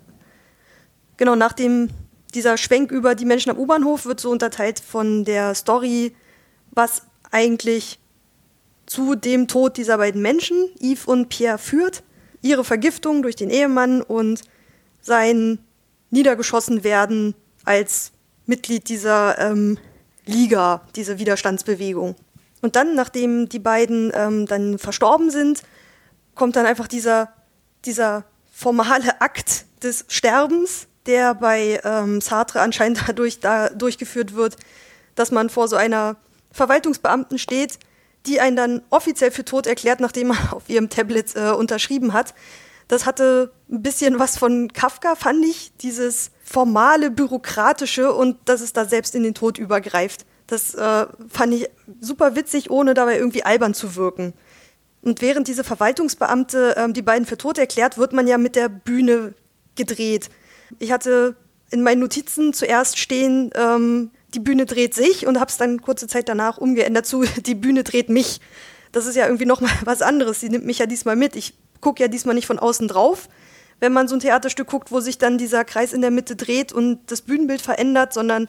genau 1.16 1.34
nach 1.34 1.52
dem, 1.52 1.90
dieser 2.34 2.56
Schwenk 2.56 2.90
über 2.90 3.14
die 3.14 3.26
Menschen 3.26 3.50
am 3.50 3.58
U-Bahnhof 3.58 4.06
wird 4.06 4.20
so 4.20 4.30
unterteilt 4.30 4.80
von 4.80 5.24
der 5.24 5.54
Story, 5.54 6.14
was 6.70 7.02
eigentlich 7.30 7.98
zu 8.86 9.14
dem 9.14 9.48
Tod 9.48 9.76
dieser 9.76 9.98
beiden 9.98 10.22
Menschen, 10.22 10.68
Yves 10.80 11.06
und 11.06 11.28
Pierre, 11.28 11.58
führt, 11.58 12.02
ihre 12.42 12.64
Vergiftung 12.64 13.22
durch 13.22 13.36
den 13.36 13.50
Ehemann 13.50 14.02
und 14.02 14.42
sein 15.00 15.58
niedergeschossen 16.10 16.84
werden 16.84 17.34
als 17.64 18.12
Mitglied 18.46 18.88
dieser 18.88 19.38
ähm, 19.38 19.78
Liga, 20.26 20.82
dieser 20.96 21.18
Widerstandsbewegung. 21.18 22.16
Und 22.60 22.76
dann, 22.76 22.94
nachdem 22.94 23.48
die 23.48 23.58
beiden 23.58 24.12
ähm, 24.14 24.46
dann 24.46 24.78
verstorben 24.78 25.30
sind, 25.30 25.62
kommt 26.34 26.56
dann 26.56 26.66
einfach 26.66 26.86
dieser, 26.86 27.32
dieser 27.84 28.24
formale 28.52 29.20
Akt 29.20 29.66
des 29.82 30.04
Sterbens, 30.08 30.86
der 31.06 31.34
bei 31.34 31.80
ähm, 31.84 32.20
Sartre 32.20 32.60
anscheinend 32.60 33.02
dadurch 33.08 33.40
da 33.40 33.68
durchgeführt 33.68 34.34
wird, 34.34 34.56
dass 35.14 35.30
man 35.30 35.50
vor 35.50 35.68
so 35.68 35.76
einer 35.76 36.16
Verwaltungsbeamten 36.52 37.38
steht, 37.38 37.78
die 38.26 38.40
einen 38.40 38.56
dann 38.56 38.82
offiziell 38.90 39.30
für 39.30 39.44
tot 39.44 39.66
erklärt, 39.66 40.00
nachdem 40.00 40.28
man 40.28 40.38
auf 40.50 40.68
ihrem 40.68 40.88
Tablet 40.88 41.34
äh, 41.36 41.50
unterschrieben 41.50 42.12
hat. 42.12 42.34
Das 42.88 43.06
hatte 43.06 43.52
ein 43.70 43.82
bisschen 43.82 44.18
was 44.18 44.36
von 44.36 44.72
Kafka, 44.72 45.14
fand 45.14 45.44
ich, 45.44 45.72
dieses 45.78 46.30
formale, 46.44 47.10
bürokratische 47.10 48.12
und 48.12 48.36
dass 48.44 48.60
es 48.60 48.72
da 48.72 48.84
selbst 48.84 49.14
in 49.14 49.22
den 49.22 49.34
Tod 49.34 49.58
übergreift. 49.58 50.26
Das 50.46 50.74
äh, 50.74 51.06
fand 51.28 51.54
ich 51.54 51.68
super 52.00 52.36
witzig, 52.36 52.70
ohne 52.70 52.94
dabei 52.94 53.16
irgendwie 53.16 53.44
albern 53.44 53.74
zu 53.74 53.96
wirken. 53.96 54.34
Und 55.00 55.22
während 55.22 55.48
diese 55.48 55.64
Verwaltungsbeamte 55.64 56.74
ähm, 56.76 56.92
die 56.92 57.02
beiden 57.02 57.26
für 57.26 57.38
tot 57.38 57.58
erklärt, 57.58 57.98
wird 57.98 58.12
man 58.12 58.26
ja 58.26 58.38
mit 58.38 58.54
der 58.56 58.68
Bühne 58.68 59.34
gedreht. 59.74 60.28
Ich 60.78 60.92
hatte 60.92 61.36
in 61.70 61.82
meinen 61.82 62.00
Notizen 62.00 62.52
zuerst 62.52 62.98
stehen, 62.98 63.50
ähm, 63.54 64.10
die 64.34 64.40
Bühne 64.40 64.66
dreht 64.66 64.94
sich 64.94 65.26
und 65.26 65.38
habe 65.38 65.50
es 65.50 65.56
dann 65.56 65.82
kurze 65.82 66.06
Zeit 66.06 66.28
danach 66.28 66.58
umgeändert 66.58 67.06
zu, 67.06 67.24
die 67.46 67.54
Bühne 67.54 67.84
dreht 67.84 68.08
mich. 68.08 68.40
Das 68.92 69.06
ist 69.06 69.16
ja 69.16 69.26
irgendwie 69.26 69.46
nochmal 69.46 69.72
was 69.84 70.02
anderes. 70.02 70.40
Sie 70.40 70.48
nimmt 70.48 70.66
mich 70.66 70.78
ja 70.78 70.86
diesmal 70.86 71.16
mit. 71.16 71.36
Ich 71.36 71.54
gucke 71.80 72.02
ja 72.02 72.08
diesmal 72.08 72.34
nicht 72.34 72.46
von 72.46 72.58
außen 72.58 72.88
drauf, 72.88 73.28
wenn 73.80 73.92
man 73.92 74.06
so 74.08 74.16
ein 74.16 74.20
Theaterstück 74.20 74.68
guckt, 74.68 74.92
wo 74.92 75.00
sich 75.00 75.18
dann 75.18 75.38
dieser 75.38 75.64
Kreis 75.64 75.92
in 75.92 76.00
der 76.00 76.10
Mitte 76.10 76.36
dreht 76.36 76.72
und 76.72 77.00
das 77.10 77.22
Bühnenbild 77.22 77.60
verändert, 77.60 78.12
sondern 78.12 78.48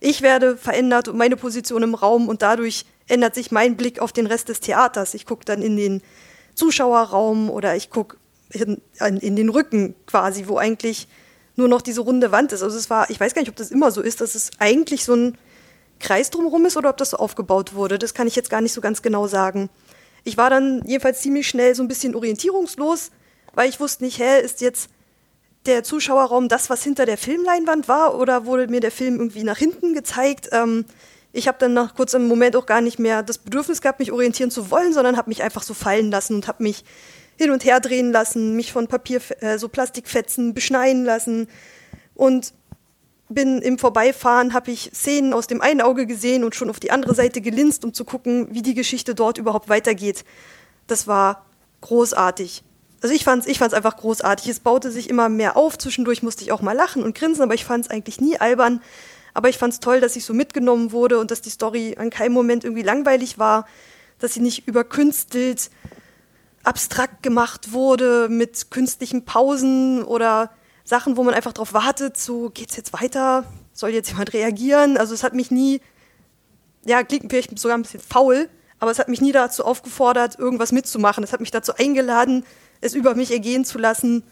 ich 0.00 0.20
werde 0.22 0.56
verändert 0.56 1.08
und 1.08 1.16
meine 1.16 1.36
Position 1.36 1.82
im 1.82 1.94
Raum 1.94 2.28
und 2.28 2.42
dadurch 2.42 2.84
ändert 3.08 3.34
sich 3.34 3.52
mein 3.52 3.76
Blick 3.76 4.00
auf 4.00 4.12
den 4.12 4.26
Rest 4.26 4.48
des 4.48 4.60
Theaters. 4.60 5.14
Ich 5.14 5.26
gucke 5.26 5.44
dann 5.44 5.62
in 5.62 5.76
den 5.76 6.02
Zuschauerraum 6.54 7.50
oder 7.50 7.76
ich 7.76 7.90
gucke 7.90 8.16
in, 8.50 8.80
in, 9.00 9.36
den 9.36 9.48
Rücken 9.48 9.94
quasi, 10.06 10.46
wo 10.46 10.58
eigentlich 10.58 11.08
nur 11.56 11.68
noch 11.68 11.82
diese 11.82 12.00
runde 12.00 12.32
Wand 12.32 12.52
ist. 12.52 12.62
Also 12.62 12.76
es 12.76 12.90
war, 12.90 13.10
ich 13.10 13.20
weiß 13.20 13.34
gar 13.34 13.42
nicht, 13.42 13.50
ob 13.50 13.56
das 13.56 13.70
immer 13.70 13.90
so 13.90 14.00
ist, 14.00 14.20
dass 14.20 14.34
es 14.34 14.50
eigentlich 14.58 15.04
so 15.04 15.14
ein 15.14 15.38
Kreis 16.00 16.30
drumherum 16.30 16.66
ist 16.66 16.76
oder 16.76 16.90
ob 16.90 16.96
das 16.96 17.10
so 17.10 17.16
aufgebaut 17.18 17.74
wurde. 17.74 17.98
Das 17.98 18.14
kann 18.14 18.26
ich 18.26 18.36
jetzt 18.36 18.50
gar 18.50 18.60
nicht 18.60 18.72
so 18.72 18.80
ganz 18.80 19.02
genau 19.02 19.26
sagen. 19.26 19.70
Ich 20.24 20.36
war 20.36 20.50
dann 20.50 20.82
jedenfalls 20.86 21.20
ziemlich 21.20 21.48
schnell 21.48 21.74
so 21.74 21.82
ein 21.82 21.88
bisschen 21.88 22.14
orientierungslos, 22.14 23.10
weil 23.52 23.68
ich 23.68 23.78
wusste 23.78 24.04
nicht, 24.04 24.18
hä, 24.18 24.40
ist 24.42 24.60
jetzt 24.60 24.88
der 25.66 25.84
Zuschauerraum 25.84 26.48
das, 26.48 26.68
was 26.70 26.82
hinter 26.82 27.06
der 27.06 27.18
Filmleinwand 27.18 27.88
war, 27.88 28.18
oder 28.18 28.44
wurde 28.44 28.68
mir 28.68 28.80
der 28.80 28.90
Film 28.90 29.16
irgendwie 29.16 29.44
nach 29.44 29.56
hinten 29.56 29.94
gezeigt? 29.94 30.48
Ähm, 30.52 30.84
ich 31.32 31.48
habe 31.48 31.58
dann 31.58 31.74
nach 31.74 31.94
kurzem 31.94 32.28
Moment 32.28 32.54
auch 32.56 32.66
gar 32.66 32.80
nicht 32.80 32.98
mehr 32.98 33.22
das 33.22 33.38
Bedürfnis 33.38 33.80
gehabt, 33.80 33.98
mich 33.98 34.12
orientieren 34.12 34.50
zu 34.50 34.70
wollen, 34.70 34.92
sondern 34.92 35.16
habe 35.16 35.30
mich 35.30 35.42
einfach 35.42 35.62
so 35.62 35.74
fallen 35.74 36.10
lassen 36.10 36.34
und 36.36 36.48
habe 36.48 36.62
mich 36.62 36.84
hin 37.36 37.50
und 37.50 37.64
her 37.64 37.80
drehen 37.80 38.12
lassen, 38.12 38.56
mich 38.56 38.72
von 38.72 38.86
Papier, 38.86 39.20
äh, 39.40 39.58
so 39.58 39.68
Plastikfetzen 39.68 40.54
beschneiden 40.54 41.04
lassen 41.04 41.48
und 42.14 42.54
bin 43.28 43.60
im 43.62 43.78
Vorbeifahren, 43.78 44.54
habe 44.54 44.70
ich 44.70 44.90
Szenen 44.94 45.32
aus 45.32 45.46
dem 45.46 45.60
einen 45.60 45.80
Auge 45.80 46.06
gesehen 46.06 46.44
und 46.44 46.54
schon 46.54 46.70
auf 46.70 46.80
die 46.80 46.90
andere 46.90 47.14
Seite 47.14 47.40
gelinst, 47.40 47.84
um 47.84 47.94
zu 47.94 48.04
gucken, 48.04 48.48
wie 48.50 48.62
die 48.62 48.74
Geschichte 48.74 49.14
dort 49.14 49.38
überhaupt 49.38 49.68
weitergeht. 49.68 50.24
Das 50.86 51.06
war 51.06 51.46
großartig. 51.80 52.62
Also 53.02 53.14
ich 53.14 53.24
fand 53.24 53.42
es 53.42 53.50
ich 53.50 53.58
fand's 53.58 53.74
einfach 53.74 53.96
großartig. 53.96 54.48
Es 54.48 54.60
baute 54.60 54.90
sich 54.90 55.10
immer 55.10 55.28
mehr 55.28 55.56
auf. 55.56 55.76
Zwischendurch 55.76 56.22
musste 56.22 56.42
ich 56.42 56.52
auch 56.52 56.62
mal 56.62 56.72
lachen 56.72 57.02
und 57.02 57.14
grinsen, 57.14 57.42
aber 57.42 57.54
ich 57.54 57.64
fand 57.64 57.84
es 57.84 57.90
eigentlich 57.90 58.20
nie 58.20 58.38
albern. 58.38 58.80
Aber 59.34 59.48
ich 59.48 59.58
fand 59.58 59.72
es 59.72 59.80
toll, 59.80 60.00
dass 60.00 60.16
ich 60.16 60.24
so 60.24 60.32
mitgenommen 60.32 60.92
wurde 60.92 61.18
und 61.18 61.30
dass 61.30 61.42
die 61.42 61.50
Story 61.50 61.96
an 61.98 62.10
keinem 62.10 62.32
Moment 62.32 62.64
irgendwie 62.64 62.82
langweilig 62.82 63.38
war, 63.38 63.66
dass 64.20 64.34
sie 64.34 64.40
nicht 64.40 64.68
überkünstelt 64.68 65.70
abstrakt 66.64 67.22
gemacht 67.22 67.72
wurde 67.72 68.28
mit 68.28 68.70
künstlichen 68.70 69.24
Pausen 69.24 70.02
oder 70.02 70.50
Sachen, 70.82 71.16
wo 71.16 71.22
man 71.22 71.34
einfach 71.34 71.52
darauf 71.52 71.72
wartet, 71.72 72.16
so 72.18 72.50
geht's 72.50 72.76
jetzt 72.76 72.92
weiter, 72.92 73.44
soll 73.72 73.90
jetzt 73.90 74.10
jemand 74.10 74.32
reagieren. 74.32 74.96
Also 74.96 75.14
es 75.14 75.22
hat 75.22 75.34
mich 75.34 75.50
nie, 75.50 75.80
ja, 76.84 77.02
klingt 77.02 77.30
vielleicht 77.30 77.58
sogar 77.58 77.78
ein 77.78 77.82
bisschen 77.82 78.00
faul, 78.00 78.48
aber 78.80 78.90
es 78.90 78.98
hat 78.98 79.08
mich 79.08 79.20
nie 79.20 79.32
dazu 79.32 79.64
aufgefordert, 79.64 80.38
irgendwas 80.38 80.72
mitzumachen. 80.72 81.24
Es 81.24 81.32
hat 81.32 81.40
mich 81.40 81.50
dazu 81.50 81.74
eingeladen, 81.76 82.44
es 82.80 82.94
über 82.94 83.14
mich 83.14 83.30
ergehen 83.30 83.64
zu 83.64 83.78
lassen. 83.78 84.24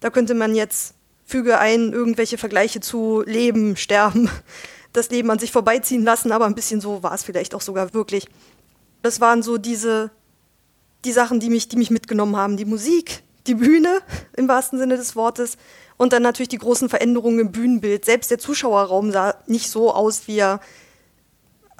Da 0.00 0.10
könnte 0.10 0.34
man 0.34 0.54
jetzt 0.54 0.94
füge 1.24 1.58
ein 1.58 1.92
irgendwelche 1.92 2.36
Vergleiche 2.38 2.80
zu 2.80 3.22
Leben, 3.26 3.76
Sterben, 3.76 4.28
das 4.92 5.10
Leben 5.10 5.30
an 5.30 5.38
sich 5.38 5.52
vorbeiziehen 5.52 6.04
lassen, 6.04 6.32
aber 6.32 6.46
ein 6.46 6.54
bisschen 6.54 6.80
so 6.80 7.02
war 7.02 7.14
es 7.14 7.22
vielleicht 7.22 7.54
auch 7.54 7.60
sogar 7.60 7.94
wirklich. 7.94 8.26
Das 9.02 9.20
waren 9.20 9.42
so 9.42 9.56
diese 9.56 10.10
die 11.04 11.12
Sachen, 11.12 11.40
die 11.40 11.50
mich, 11.50 11.68
die 11.68 11.76
mich 11.76 11.90
mitgenommen 11.90 12.36
haben. 12.36 12.56
Die 12.56 12.64
Musik, 12.64 13.22
die 13.46 13.54
Bühne 13.54 14.00
im 14.36 14.48
wahrsten 14.48 14.78
Sinne 14.78 14.96
des 14.96 15.16
Wortes 15.16 15.56
und 15.96 16.12
dann 16.12 16.22
natürlich 16.22 16.48
die 16.48 16.58
großen 16.58 16.88
Veränderungen 16.88 17.40
im 17.40 17.52
Bühnenbild. 17.52 18.04
Selbst 18.04 18.30
der 18.30 18.38
Zuschauerraum 18.38 19.12
sah 19.12 19.34
nicht 19.46 19.70
so 19.70 19.92
aus, 19.92 20.26
wie 20.26 20.38
er. 20.38 20.60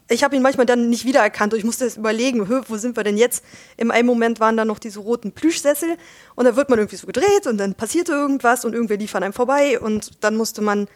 Ich 0.08 0.24
habe 0.24 0.36
ihn 0.36 0.42
manchmal 0.42 0.66
dann 0.66 0.90
nicht 0.90 1.06
wiedererkannt 1.06 1.54
und 1.54 1.58
ich 1.58 1.64
musste 1.64 1.84
jetzt 1.84 1.96
überlegen, 1.96 2.46
wo 2.68 2.76
sind 2.76 2.96
wir 2.96 3.04
denn 3.04 3.16
jetzt? 3.16 3.42
Im 3.78 3.90
einen 3.90 4.06
Moment 4.06 4.40
waren 4.40 4.56
da 4.56 4.64
noch 4.64 4.78
diese 4.78 5.00
roten 5.00 5.32
Plüschsessel 5.32 5.96
und 6.34 6.44
da 6.44 6.54
wird 6.54 6.68
man 6.68 6.80
irgendwie 6.80 6.96
so 6.96 7.06
gedreht 7.06 7.46
und 7.46 7.56
dann 7.56 7.74
passierte 7.74 8.12
irgendwas 8.12 8.64
und 8.64 8.74
irgendwer 8.74 8.98
lief 8.98 9.14
an 9.14 9.22
einem 9.22 9.32
vorbei 9.32 9.80
und 9.80 10.22
dann 10.22 10.36
musste 10.36 10.60
man 10.60 10.86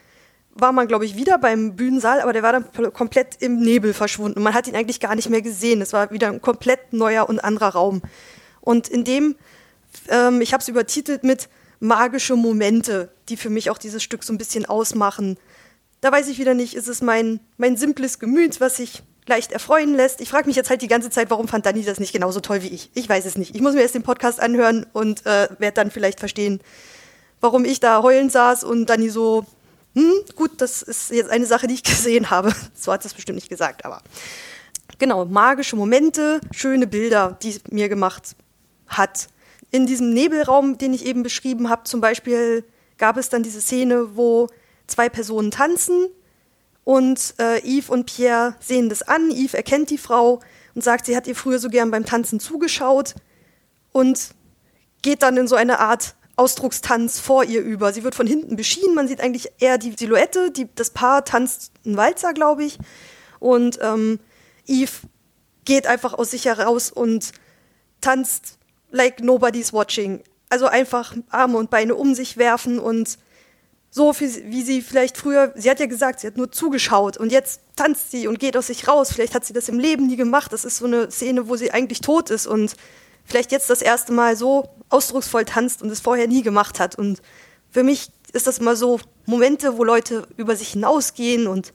war 0.58 0.72
man, 0.72 0.88
glaube 0.88 1.04
ich, 1.04 1.16
wieder 1.16 1.38
beim 1.38 1.76
Bühnensaal, 1.76 2.20
aber 2.20 2.32
der 2.32 2.42
war 2.42 2.52
dann 2.52 2.92
komplett 2.92 3.36
im 3.40 3.60
Nebel 3.60 3.92
verschwunden. 3.94 4.42
Man 4.42 4.54
hat 4.54 4.66
ihn 4.66 4.76
eigentlich 4.76 5.00
gar 5.00 5.14
nicht 5.14 5.30
mehr 5.30 5.42
gesehen. 5.42 5.80
Es 5.80 5.92
war 5.92 6.10
wieder 6.10 6.28
ein 6.28 6.40
komplett 6.40 6.92
neuer 6.92 7.28
und 7.28 7.40
anderer 7.40 7.68
Raum. 7.68 8.02
Und 8.60 8.88
in 8.88 9.04
dem, 9.04 9.36
ähm, 10.08 10.40
ich 10.40 10.52
habe 10.52 10.62
es 10.62 10.68
übertitelt 10.68 11.24
mit 11.24 11.48
magische 11.80 12.36
Momente, 12.36 13.10
die 13.28 13.36
für 13.36 13.50
mich 13.50 13.70
auch 13.70 13.78
dieses 13.78 14.02
Stück 14.02 14.24
so 14.24 14.32
ein 14.32 14.38
bisschen 14.38 14.66
ausmachen. 14.66 15.38
Da 16.00 16.12
weiß 16.12 16.28
ich 16.28 16.38
wieder 16.38 16.54
nicht, 16.54 16.74
ist 16.74 16.88
es 16.88 17.02
mein, 17.02 17.40
mein 17.56 17.76
simples 17.76 18.18
Gemüt, 18.18 18.60
was 18.60 18.76
sich 18.76 19.02
leicht 19.26 19.52
erfreuen 19.52 19.94
lässt. 19.94 20.20
Ich 20.20 20.30
frage 20.30 20.46
mich 20.46 20.56
jetzt 20.56 20.70
halt 20.70 20.82
die 20.82 20.88
ganze 20.88 21.10
Zeit, 21.10 21.30
warum 21.30 21.48
fand 21.48 21.66
Dani 21.66 21.82
das 21.84 22.00
nicht 22.00 22.12
genauso 22.12 22.40
toll 22.40 22.62
wie 22.62 22.68
ich? 22.68 22.90
Ich 22.94 23.08
weiß 23.08 23.24
es 23.26 23.36
nicht. 23.36 23.54
Ich 23.54 23.60
muss 23.60 23.74
mir 23.74 23.82
erst 23.82 23.94
den 23.94 24.02
Podcast 24.02 24.40
anhören 24.40 24.86
und 24.92 25.26
äh, 25.26 25.48
werde 25.58 25.74
dann 25.74 25.90
vielleicht 25.90 26.20
verstehen, 26.20 26.60
warum 27.40 27.64
ich 27.64 27.80
da 27.80 28.02
heulen 28.02 28.30
saß 28.30 28.64
und 28.64 28.86
Dani 28.86 29.10
so 29.10 29.44
hm, 29.96 30.12
gut, 30.34 30.50
das 30.58 30.82
ist 30.82 31.10
jetzt 31.10 31.30
eine 31.30 31.46
Sache, 31.46 31.66
die 31.66 31.74
ich 31.74 31.82
gesehen 31.82 32.30
habe. 32.30 32.54
So 32.74 32.92
hat 32.92 33.04
es 33.04 33.14
bestimmt 33.14 33.36
nicht 33.36 33.48
gesagt, 33.48 33.84
aber 33.84 34.02
genau, 34.98 35.24
magische 35.24 35.74
Momente, 35.74 36.40
schöne 36.52 36.86
Bilder, 36.86 37.38
die 37.42 37.50
es 37.50 37.60
mir 37.70 37.88
gemacht 37.88 38.36
hat. 38.86 39.28
In 39.70 39.86
diesem 39.86 40.12
Nebelraum, 40.12 40.76
den 40.78 40.92
ich 40.92 41.06
eben 41.06 41.22
beschrieben 41.22 41.70
habe, 41.70 41.84
zum 41.84 42.00
Beispiel 42.00 42.62
gab 42.98 43.16
es 43.16 43.30
dann 43.30 43.42
diese 43.42 43.60
Szene, 43.60 44.16
wo 44.16 44.48
zwei 44.86 45.08
Personen 45.08 45.50
tanzen 45.50 46.08
und 46.84 47.34
äh, 47.38 47.58
Yves 47.66 47.88
und 47.88 48.04
Pierre 48.04 48.54
sehen 48.60 48.88
das 48.90 49.02
an. 49.02 49.30
Yves 49.30 49.54
erkennt 49.54 49.90
die 49.90 49.98
Frau 49.98 50.40
und 50.74 50.84
sagt, 50.84 51.06
sie 51.06 51.16
hat 51.16 51.26
ihr 51.26 51.34
früher 51.34 51.58
so 51.58 51.70
gern 51.70 51.90
beim 51.90 52.04
Tanzen 52.04 52.38
zugeschaut 52.38 53.14
und 53.92 54.34
geht 55.02 55.22
dann 55.22 55.36
in 55.38 55.48
so 55.48 55.56
eine 55.56 55.80
Art 55.80 56.14
Ausdruckstanz 56.36 57.18
vor 57.18 57.44
ihr 57.44 57.62
über. 57.62 57.92
Sie 57.92 58.04
wird 58.04 58.14
von 58.14 58.26
hinten 58.26 58.56
beschienen, 58.56 58.94
man 58.94 59.08
sieht 59.08 59.20
eigentlich 59.20 59.50
eher 59.58 59.78
die 59.78 59.94
Silhouette, 59.96 60.50
die, 60.50 60.68
das 60.74 60.90
Paar 60.90 61.24
tanzt 61.24 61.72
einen 61.84 61.96
Walzer, 61.96 62.34
glaube 62.34 62.64
ich. 62.64 62.78
Und 63.40 63.78
ähm, 63.82 64.20
Eve 64.66 64.92
geht 65.64 65.86
einfach 65.86 66.14
aus 66.14 66.30
sich 66.30 66.44
heraus 66.44 66.90
und 66.90 67.32
tanzt 68.00 68.58
like 68.90 69.20
nobody's 69.20 69.72
watching. 69.72 70.22
Also 70.48 70.66
einfach 70.66 71.16
Arme 71.30 71.58
und 71.58 71.70
Beine 71.70 71.94
um 71.94 72.14
sich 72.14 72.36
werfen 72.36 72.78
und 72.78 73.18
so 73.90 74.14
wie 74.20 74.62
sie 74.62 74.82
vielleicht 74.82 75.16
früher, 75.16 75.54
sie 75.56 75.70
hat 75.70 75.80
ja 75.80 75.86
gesagt, 75.86 76.20
sie 76.20 76.26
hat 76.26 76.36
nur 76.36 76.52
zugeschaut 76.52 77.16
und 77.16 77.32
jetzt 77.32 77.62
tanzt 77.76 78.10
sie 78.10 78.28
und 78.28 78.38
geht 78.38 78.54
aus 78.54 78.66
sich 78.66 78.86
raus. 78.86 79.10
Vielleicht 79.10 79.34
hat 79.34 79.46
sie 79.46 79.54
das 79.54 79.70
im 79.70 79.78
Leben 79.78 80.06
nie 80.06 80.16
gemacht. 80.16 80.52
Das 80.52 80.66
ist 80.66 80.76
so 80.76 80.84
eine 80.84 81.10
Szene, 81.10 81.48
wo 81.48 81.56
sie 81.56 81.70
eigentlich 81.70 82.02
tot 82.02 82.28
ist 82.28 82.46
und 82.46 82.76
vielleicht 83.26 83.52
jetzt 83.52 83.68
das 83.68 83.82
erste 83.82 84.12
Mal 84.12 84.36
so 84.36 84.68
ausdrucksvoll 84.88 85.44
tanzt 85.44 85.82
und 85.82 85.90
es 85.90 86.00
vorher 86.00 86.28
nie 86.28 86.42
gemacht 86.42 86.80
hat. 86.80 86.96
Und 86.96 87.20
für 87.70 87.82
mich 87.82 88.10
ist 88.32 88.46
das 88.46 88.58
immer 88.58 88.76
so 88.76 89.00
Momente, 89.26 89.76
wo 89.76 89.84
Leute 89.84 90.26
über 90.36 90.56
sich 90.56 90.68
hinausgehen 90.70 91.46
und 91.46 91.72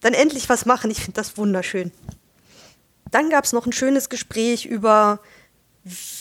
dann 0.00 0.14
endlich 0.14 0.48
was 0.48 0.66
machen. 0.66 0.90
Ich 0.90 0.98
finde 0.98 1.12
das 1.12 1.36
wunderschön. 1.36 1.92
Dann 3.10 3.28
gab 3.28 3.44
es 3.44 3.52
noch 3.52 3.66
ein 3.66 3.72
schönes 3.72 4.08
Gespräch 4.08 4.64
über, 4.64 5.20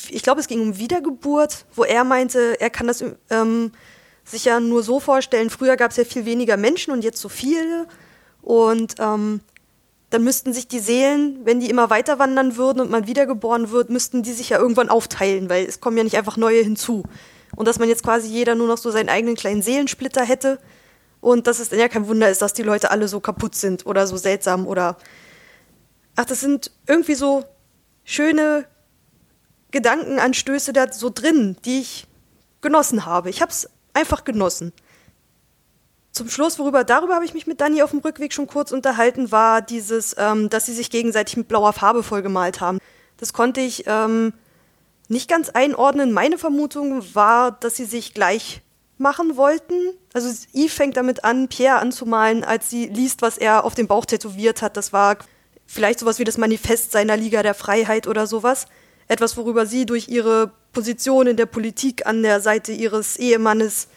ich 0.10 0.24
glaube, 0.24 0.42
es 0.42 0.48
ging 0.48 0.62
um 0.62 0.78
Wiedergeburt, 0.78 1.66
wo 1.76 1.84
er 1.84 2.04
meinte, 2.04 2.60
er 2.60 2.70
kann 2.70 2.88
das 2.88 3.04
ähm, 3.30 3.72
sich 4.24 4.46
ja 4.46 4.60
nur 4.60 4.84
so 4.84 5.00
vorstellen. 5.00 5.50
Früher 5.50 5.78
gab 5.78 5.92
es 5.92 5.98
ja 5.98 6.04
viel 6.04 6.26
weniger 6.26 6.58
Menschen 6.58 6.92
und 6.92 7.04
jetzt 7.04 7.22
so 7.22 7.30
viele. 7.30 7.88
Und 8.42 8.96
ähm, 9.00 9.42
dann 10.12 10.26
müssten 10.26 10.54
sich 10.54 10.68
die 10.68 10.80
Seelen, 10.80 11.40
wenn 11.46 11.62
die 11.62 11.70
immer 11.70 11.90
weiter 11.90 12.20
wandern 12.20 12.58
würden 12.58 12.82
und 12.82 12.92
man 12.92 13.08
wiedergeboren 13.08 13.72
wird, 13.72 13.90
müssten 13.90 14.24
die 14.24 14.34
sich 14.34 14.50
ja 14.50 14.60
irgendwann 14.60 14.90
aufteilen, 14.90 15.50
weil 15.50 15.66
es 15.66 15.80
kommen 15.80 15.98
ja 15.98 16.04
nicht 16.04 16.18
einfach 16.18 16.36
neue 16.36 16.62
hinzu. 16.62 17.04
Und 17.56 17.66
dass 17.68 17.80
man 17.80 17.88
jetzt 17.88 18.04
quasi 18.04 18.28
jeder 18.28 18.56
nur 18.56 18.68
noch 18.68 18.78
so 18.78 18.92
seinen 18.92 19.08
eigenen 19.08 19.36
kleinen 19.36 19.62
Seelensplitter 19.62 20.24
hätte 20.24 20.60
und 21.22 21.48
dass 21.48 21.60
es 21.60 21.70
dann 21.70 21.80
ja 21.80 21.88
kein 21.88 22.10
Wunder 22.10 22.30
ist, 22.30 22.42
dass 22.42 22.54
die 22.54 22.62
Leute 22.62 22.92
alle 22.92 23.08
so 23.08 23.22
kaputt 23.22 23.56
sind 23.56 23.86
oder 23.86 24.06
so 24.06 24.18
seltsam 24.18 24.68
oder 24.68 24.98
ach, 26.18 26.26
das 26.26 26.42
sind 26.42 26.72
irgendwie 26.88 27.16
so 27.16 27.46
schöne 28.04 28.66
Gedankenanstöße 29.72 30.74
da 30.74 30.92
so 30.92 31.10
drin, 31.10 31.56
die 31.64 31.80
ich 31.80 32.06
genossen 32.60 33.06
habe. 33.06 33.30
Ich 33.30 33.42
habe 33.42 33.52
es 33.52 33.70
einfach 33.94 34.26
genossen 34.26 34.74
zum 36.12 36.30
Schluss, 36.30 36.60
worüber 36.60 36.84
darüber 36.84 37.16
habe 37.16 37.26
ich 37.26 37.34
mich 37.34 37.48
mit 37.48 37.62
Dani 37.62 37.82
auf 37.82 37.92
dem 37.92 38.00
Rückweg 38.00 38.34
schon 38.34 38.48
kurz 38.48 38.72
unterhalten, 38.72 39.32
war 39.32 39.62
dieses, 39.62 40.16
ähm, 40.18 40.50
dass 40.50 40.66
sie 40.66 40.74
sich 40.74 40.90
gegenseitig 40.90 41.38
mit 41.38 41.48
blauer 41.48 41.74
Farbe 41.74 42.04
vollgemalt 42.04 42.60
haben. 42.60 42.80
Das 43.18 43.34
konnte 43.34 43.62
ich 43.62 43.86
ähm, 43.88 44.34
nicht 45.08 45.30
ganz 45.30 45.50
einordnen. 45.50 46.12
Meine 46.12 46.38
Vermutung 46.38 47.04
war, 47.14 47.52
dass 47.52 47.76
sie 47.76 47.86
sich 47.86 48.14
gleich 48.14 48.62
machen 48.98 49.36
wollten. 49.36 49.74
Also 50.14 50.30
Eve 50.54 50.70
fängt 50.70 50.98
damit 50.98 51.24
an, 51.24 51.48
Pierre 51.48 51.80
anzumalen, 51.80 52.44
als 52.44 52.70
sie 52.70 52.88
liest, 52.88 53.22
was 53.22 53.38
er 53.38 53.64
auf 53.64 53.74
dem 53.74 53.88
Bauch 53.88 54.06
tätowiert 54.06 54.62
hat. 54.62 54.78
Das 54.78 54.94
war 54.94 55.18
vielleicht 55.66 56.00
sowas 56.00 56.20
wie 56.20 56.24
das 56.24 56.38
Manifest 56.38 56.92
seiner 56.92 57.18
Liga 57.18 57.44
der 57.44 57.54
Freiheit 57.54 58.08
oder 58.08 58.28
sowas. 58.28 58.68
Etwas, 59.08 59.36
worüber 59.38 59.66
sie 59.66 59.86
durch 59.86 60.08
ihre 60.08 60.52
Position 60.72 61.28
in 61.28 61.38
der 61.38 61.46
Politik 61.46 62.06
an 62.06 62.24
der 62.24 62.40
Seite 62.40 62.72
ihres 62.72 63.18
Ehemannes, 63.18 63.88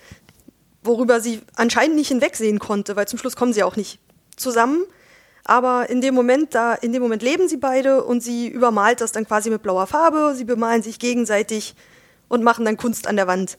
worüber 0.85 1.21
sie 1.21 1.41
anscheinend 1.57 1.97
nicht 1.97 2.09
hinwegsehen 2.09 2.59
konnte, 2.59 2.95
weil 2.97 3.09
zum 3.09 3.19
Schluss 3.19 3.37
kommen 3.37 3.53
sie 3.53 3.63
auch 3.63 3.77
nicht 3.77 3.99
zusammen. 4.37 4.85
Aber 5.45 5.91
in 5.91 6.01
dem 6.01 6.15
Moment, 6.15 6.55
da, 6.55 6.75
in 6.75 6.93
dem 6.93 7.03
Moment 7.03 7.23
leben 7.23 7.49
sie 7.49 7.59
beide 7.59 8.05
und 8.05 8.23
sie 8.23 8.49
übermalt 8.49 9.01
das 9.01 9.13
dann 9.13 9.27
quasi 9.27 9.51
mit 9.51 9.63
blauer 9.63 9.87
Farbe. 9.87 10.35
Sie 10.35 10.45
bemalen 10.45 10.83
sich 10.83 10.99
gegenseitig 10.99 11.75
und 12.29 12.43
machen 12.43 12.65
dann 12.65 12.77
Kunst 12.77 13.07
an 13.07 13.17
der 13.17 13.27
Wand. 13.27 13.59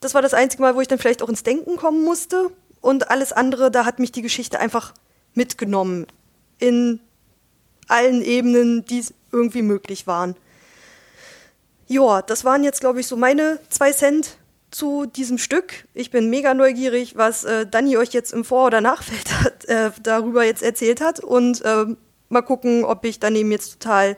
Das 0.00 0.14
war 0.14 0.22
das 0.22 0.32
einzige 0.32 0.62
Mal, 0.62 0.74
wo 0.74 0.80
ich 0.80 0.88
dann 0.88 0.98
vielleicht 0.98 1.22
auch 1.22 1.28
ins 1.28 1.42
Denken 1.42 1.76
kommen 1.76 2.02
musste. 2.04 2.50
Und 2.80 3.10
alles 3.10 3.32
andere, 3.32 3.70
da 3.70 3.84
hat 3.84 3.98
mich 3.98 4.12
die 4.12 4.22
Geschichte 4.22 4.58
einfach 4.58 4.94
mitgenommen. 5.34 6.06
In 6.58 7.00
allen 7.88 8.22
Ebenen, 8.22 8.86
die 8.86 9.04
irgendwie 9.32 9.62
möglich 9.62 10.06
waren. 10.06 10.36
Ja, 11.86 12.22
das 12.22 12.44
waren 12.44 12.64
jetzt, 12.64 12.80
glaube 12.80 13.00
ich, 13.00 13.06
so 13.06 13.16
meine 13.16 13.58
zwei 13.68 13.92
Cent 13.92 14.38
zu 14.70 15.06
diesem 15.06 15.38
Stück. 15.38 15.86
Ich 15.94 16.10
bin 16.10 16.30
mega 16.30 16.54
neugierig, 16.54 17.16
was 17.16 17.44
äh, 17.44 17.66
Dani 17.66 17.96
euch 17.96 18.10
jetzt 18.10 18.32
im 18.32 18.44
Vor- 18.44 18.66
oder 18.66 18.80
Nachfeld 18.80 19.32
hat, 19.44 19.64
äh, 19.66 19.90
darüber 20.02 20.44
jetzt 20.44 20.62
erzählt 20.62 21.00
hat. 21.00 21.20
Und 21.20 21.64
äh, 21.64 21.86
mal 22.28 22.42
gucken, 22.42 22.84
ob 22.84 23.04
ich 23.04 23.18
daneben 23.18 23.50
jetzt 23.50 23.72
total 23.72 24.16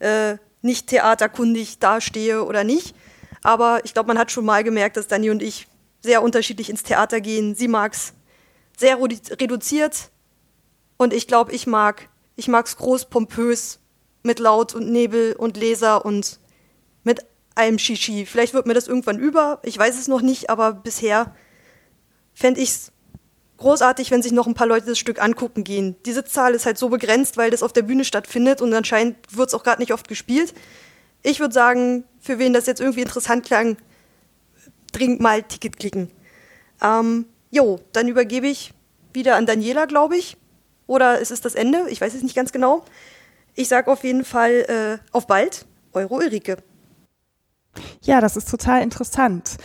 äh, 0.00 0.36
nicht 0.62 0.88
theaterkundig 0.88 1.78
dastehe 1.78 2.44
oder 2.44 2.64
nicht. 2.64 2.94
Aber 3.42 3.84
ich 3.84 3.92
glaube, 3.92 4.08
man 4.08 4.18
hat 4.18 4.32
schon 4.32 4.44
mal 4.44 4.64
gemerkt, 4.64 4.96
dass 4.96 5.06
Dani 5.06 5.30
und 5.30 5.42
ich 5.42 5.68
sehr 6.02 6.22
unterschiedlich 6.22 6.70
ins 6.70 6.82
Theater 6.82 7.20
gehen. 7.20 7.54
Sie 7.54 7.68
mag 7.68 7.92
es 7.92 8.12
sehr 8.76 8.98
reduziert 9.00 10.10
und 10.96 11.12
ich 11.12 11.26
glaube, 11.26 11.52
ich 11.52 11.66
mag 11.66 12.08
ich 12.36 12.48
groß, 12.48 13.06
pompös, 13.06 13.80
mit 14.22 14.38
Laut 14.40 14.74
und 14.74 14.90
Nebel 14.90 15.34
und 15.34 15.56
Laser 15.56 16.04
und 16.04 16.38
mit 17.04 17.24
allem 17.56 17.78
Shishi. 17.78 18.26
Vielleicht 18.26 18.54
wird 18.54 18.66
mir 18.66 18.74
das 18.74 18.88
irgendwann 18.88 19.18
über, 19.18 19.60
ich 19.62 19.78
weiß 19.78 19.98
es 19.98 20.08
noch 20.08 20.20
nicht, 20.22 20.50
aber 20.50 20.72
bisher 20.72 21.34
fände 22.34 22.60
ich 22.60 22.70
es 22.70 22.92
großartig, 23.56 24.10
wenn 24.10 24.22
sich 24.22 24.32
noch 24.32 24.46
ein 24.46 24.54
paar 24.54 24.66
Leute 24.66 24.86
das 24.86 24.98
Stück 24.98 25.20
angucken 25.20 25.64
gehen. 25.64 25.96
Die 26.04 26.12
Sitzzahl 26.12 26.54
ist 26.54 26.66
halt 26.66 26.78
so 26.78 26.88
begrenzt, 26.88 27.36
weil 27.36 27.50
das 27.50 27.62
auf 27.62 27.72
der 27.72 27.82
Bühne 27.82 28.04
stattfindet 28.04 28.60
und 28.60 28.72
anscheinend 28.74 29.16
wird 29.30 29.48
es 29.48 29.54
auch 29.54 29.62
gerade 29.62 29.80
nicht 29.80 29.92
oft 29.92 30.08
gespielt. 30.08 30.54
Ich 31.22 31.40
würde 31.40 31.54
sagen, 31.54 32.04
für 32.20 32.38
wen 32.38 32.52
das 32.52 32.66
jetzt 32.66 32.80
irgendwie 32.80 33.00
interessant 33.00 33.44
klang, 33.44 33.78
dringend 34.92 35.20
mal 35.20 35.42
Ticket 35.42 35.78
klicken. 35.78 36.10
Ähm, 36.82 37.26
jo, 37.50 37.80
dann 37.92 38.08
übergebe 38.08 38.46
ich 38.46 38.72
wieder 39.12 39.36
an 39.36 39.46
Daniela, 39.46 39.86
glaube 39.86 40.16
ich. 40.16 40.36
Oder 40.86 41.18
ist 41.18 41.30
es 41.30 41.40
das 41.40 41.54
Ende? 41.54 41.86
Ich 41.88 42.00
weiß 42.00 42.14
es 42.14 42.22
nicht 42.22 42.36
ganz 42.36 42.52
genau. 42.52 42.84
Ich 43.54 43.68
sage 43.68 43.90
auf 43.90 44.04
jeden 44.04 44.24
Fall 44.24 45.00
äh, 45.02 45.12
auf 45.12 45.26
bald, 45.26 45.66
eure 45.92 46.14
Ulrike. 46.14 46.58
Ja, 48.02 48.20
das 48.20 48.36
ist 48.36 48.50
total 48.50 48.82
interessant. 48.82 49.56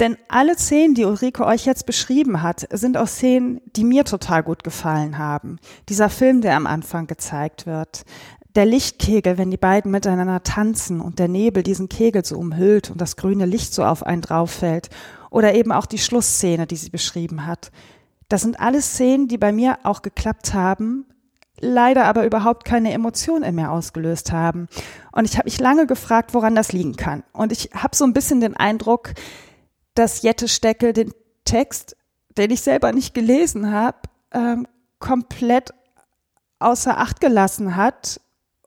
Denn 0.00 0.16
alle 0.28 0.56
Szenen, 0.56 0.94
die 0.94 1.04
Ulrike 1.04 1.44
euch 1.44 1.66
jetzt 1.66 1.84
beschrieben 1.84 2.42
hat, 2.42 2.66
sind 2.72 2.96
auch 2.96 3.06
Szenen, 3.06 3.60
die 3.76 3.84
mir 3.84 4.04
total 4.04 4.42
gut 4.42 4.64
gefallen 4.64 5.18
haben. 5.18 5.58
Dieser 5.90 6.08
Film, 6.08 6.40
der 6.40 6.56
am 6.56 6.66
Anfang 6.66 7.06
gezeigt 7.06 7.66
wird. 7.66 8.04
Der 8.54 8.64
Lichtkegel, 8.64 9.36
wenn 9.36 9.50
die 9.50 9.58
beiden 9.58 9.90
miteinander 9.90 10.42
tanzen 10.42 11.02
und 11.02 11.18
der 11.18 11.28
Nebel 11.28 11.62
diesen 11.62 11.90
Kegel 11.90 12.24
so 12.24 12.38
umhüllt 12.38 12.90
und 12.90 13.00
das 13.00 13.16
grüne 13.16 13.44
Licht 13.44 13.74
so 13.74 13.84
auf 13.84 14.02
einen 14.02 14.22
drauf 14.22 14.50
fällt. 14.50 14.88
Oder 15.30 15.54
eben 15.54 15.70
auch 15.70 15.86
die 15.86 15.98
Schlussszene, 15.98 16.66
die 16.66 16.76
sie 16.76 16.90
beschrieben 16.90 17.46
hat. 17.46 17.70
Das 18.28 18.40
sind 18.40 18.58
alles 18.58 18.92
Szenen, 18.92 19.28
die 19.28 19.38
bei 19.38 19.52
mir 19.52 19.80
auch 19.82 20.02
geklappt 20.02 20.54
haben, 20.54 21.04
leider 21.60 22.06
aber 22.06 22.24
überhaupt 22.24 22.64
keine 22.64 22.92
Emotion 22.92 23.42
in 23.42 23.54
mir 23.54 23.70
ausgelöst 23.70 24.32
haben. 24.32 24.68
Und 25.12 25.24
ich 25.24 25.36
habe 25.36 25.46
mich 25.46 25.60
lange 25.60 25.86
gefragt, 25.86 26.34
woran 26.34 26.54
das 26.54 26.72
liegen 26.72 26.96
kann. 26.96 27.22
Und 27.32 27.52
ich 27.52 27.70
habe 27.74 27.94
so 27.94 28.04
ein 28.04 28.12
bisschen 28.12 28.40
den 28.40 28.56
Eindruck, 28.56 29.12
dass 29.94 30.22
Jette 30.22 30.48
Steckel 30.48 30.92
den 30.92 31.12
Text, 31.44 31.96
den 32.36 32.50
ich 32.50 32.62
selber 32.62 32.92
nicht 32.92 33.14
gelesen 33.14 33.72
habe, 33.72 33.98
ähm, 34.32 34.66
komplett 34.98 35.72
außer 36.58 36.98
Acht 36.98 37.20
gelassen 37.20 37.76
hat 37.76 38.20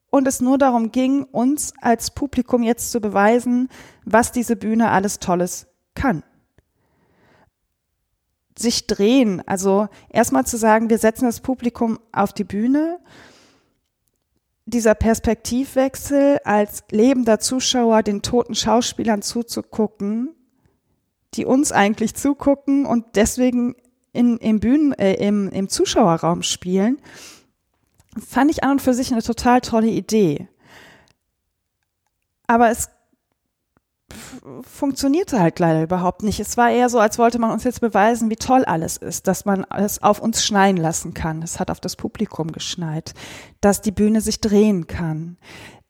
und 0.10 0.28
es 0.28 0.41
nur 0.41 0.58
darum 0.58 0.91
ging, 0.91 1.24
uns 1.24 1.74
als 1.82 2.12
Publikum 2.12 2.63
jetzt 2.63 2.91
zu 2.91 3.00
beweisen, 3.00 3.70
was 4.06 4.32
diese 4.32 4.56
Bühne 4.56 4.91
alles 4.91 5.20
Tolles 5.20 5.67
kann 5.96 6.24
sich 8.58 8.88
drehen. 8.88 9.42
Also 9.48 9.88
erstmal 10.10 10.46
zu 10.46 10.58
sagen, 10.58 10.89
wir 10.89 10.98
setzen 10.98 11.26
das 11.26 11.39
Publikum 11.39 12.00
auf 12.12 12.34
die 12.34 12.44
Bühne. 12.44 13.00
Dieser 14.66 14.96
Perspektivwechsel 14.96 16.39
als 16.46 16.84
lebender 16.92 17.39
Zuschauer 17.39 18.04
den 18.04 18.22
toten 18.22 18.56
Schauspielern 18.56 19.22
zuzugucken, 19.22 20.36
die 21.34 21.46
uns 21.46 21.72
eigentlich 21.72 22.16
zugucken 22.16 22.86
und 22.86 23.16
deswegen 23.16 23.76
in, 24.13 24.38
im 24.38 24.60
Bühnen, 24.60 24.94
äh, 24.94 25.16
im, 25.16 25.50
im 25.50 25.68
Zuschauerraum 25.68 26.44
spielen, 26.44 27.02
fand 28.18 28.52
ich 28.52 28.63
an 28.63 28.72
und 28.72 28.82
für 28.82 28.94
sich 28.94 29.12
eine 29.12 29.24
total 29.24 29.62
tolle 29.62 29.88
Idee. 29.88 30.48
Aber 32.48 32.70
es 32.70 32.89
funktionierte 34.62 35.39
halt 35.39 35.60
leider 35.60 35.84
überhaupt 35.84 36.23
nicht. 36.23 36.39
Es 36.39 36.58
war 36.58 36.71
eher 36.71 36.89
so, 36.89 36.99
als 36.99 37.17
wollte 37.17 37.39
man 37.39 37.52
uns 37.52 37.63
jetzt 37.63 37.82
beweisen, 37.82 38.30
wie 38.30 38.36
toll 38.36 38.65
alles 38.65 38.97
ist, 38.97 39.28
dass 39.28 39.45
man 39.45 39.65
es 39.76 40.02
auf 40.02 40.19
uns 40.19 40.43
schneien 40.43 40.78
lassen 40.78 41.13
kann. 41.13 41.41
Es 41.41 41.60
hat 41.60 41.71
auf 41.71 41.80
das 41.80 41.95
Publikum 41.95 42.52
geschneit, 42.52 43.13
dass 43.62 43.82
die 43.82 43.91
Bühne 43.91 44.21
sich 44.21 44.41
drehen 44.41 44.88
kann, 44.88 45.38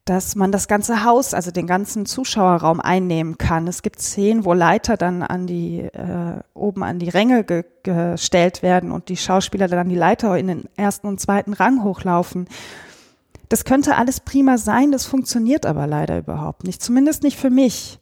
dass 0.05 0.35
man 0.35 0.51
das 0.51 0.67
ganze 0.67 1.05
Haus, 1.05 1.33
also 1.33 1.51
den 1.51 1.67
ganzen 1.67 2.05
Zuschauerraum 2.05 2.81
einnehmen 2.81 3.37
kann. 3.37 3.67
Es 3.67 3.81
gibt 3.81 4.01
Szenen, 4.01 4.43
wo 4.43 4.53
Leiter 4.53 4.97
dann 4.97 5.23
an 5.23 5.47
die 5.47 5.79
äh, 5.79 6.41
oben 6.53 6.83
an 6.83 6.99
die 6.99 7.09
Ränge 7.09 7.43
ge 7.43 7.63
gestellt 7.83 8.63
werden 8.63 8.91
und 8.91 9.09
die 9.09 9.17
Schauspieler 9.17 9.67
dann 9.67 9.89
die 9.89 9.95
Leiter 9.95 10.37
in 10.37 10.47
den 10.47 10.63
ersten 10.77 11.07
und 11.07 11.19
zweiten 11.19 11.51
Rang 11.51 11.83
hochlaufen. 11.83 12.47
Das 13.53 13.65
könnte 13.65 13.97
alles 13.97 14.19
prima 14.19 14.57
sein, 14.57 14.91
das 14.91 15.05
funktioniert 15.05 15.67
aber 15.67 15.85
leider 15.85 16.17
überhaupt 16.17 16.63
nicht, 16.63 16.81
zumindest 16.81 17.21
nicht 17.21 17.37
für 17.37 17.51
mich. 17.51 17.99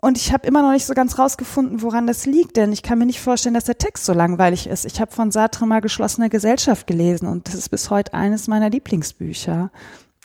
Und 0.00 0.16
ich 0.16 0.32
habe 0.32 0.46
immer 0.46 0.62
noch 0.62 0.72
nicht 0.72 0.86
so 0.86 0.94
ganz 0.94 1.18
rausgefunden, 1.18 1.82
woran 1.82 2.06
das 2.06 2.24
liegt, 2.24 2.56
denn 2.56 2.72
ich 2.72 2.82
kann 2.82 2.98
mir 2.98 3.04
nicht 3.04 3.20
vorstellen, 3.20 3.54
dass 3.54 3.64
der 3.64 3.76
Text 3.76 4.06
so 4.06 4.14
langweilig 4.14 4.66
ist. 4.66 4.86
Ich 4.86 4.98
habe 4.98 5.12
von 5.12 5.30
Sartre 5.30 5.66
mal 5.66 5.82
Geschlossene 5.82 6.30
Gesellschaft 6.30 6.86
gelesen 6.86 7.28
und 7.28 7.48
das 7.48 7.54
ist 7.54 7.68
bis 7.68 7.90
heute 7.90 8.14
eines 8.14 8.48
meiner 8.48 8.70
Lieblingsbücher, 8.70 9.70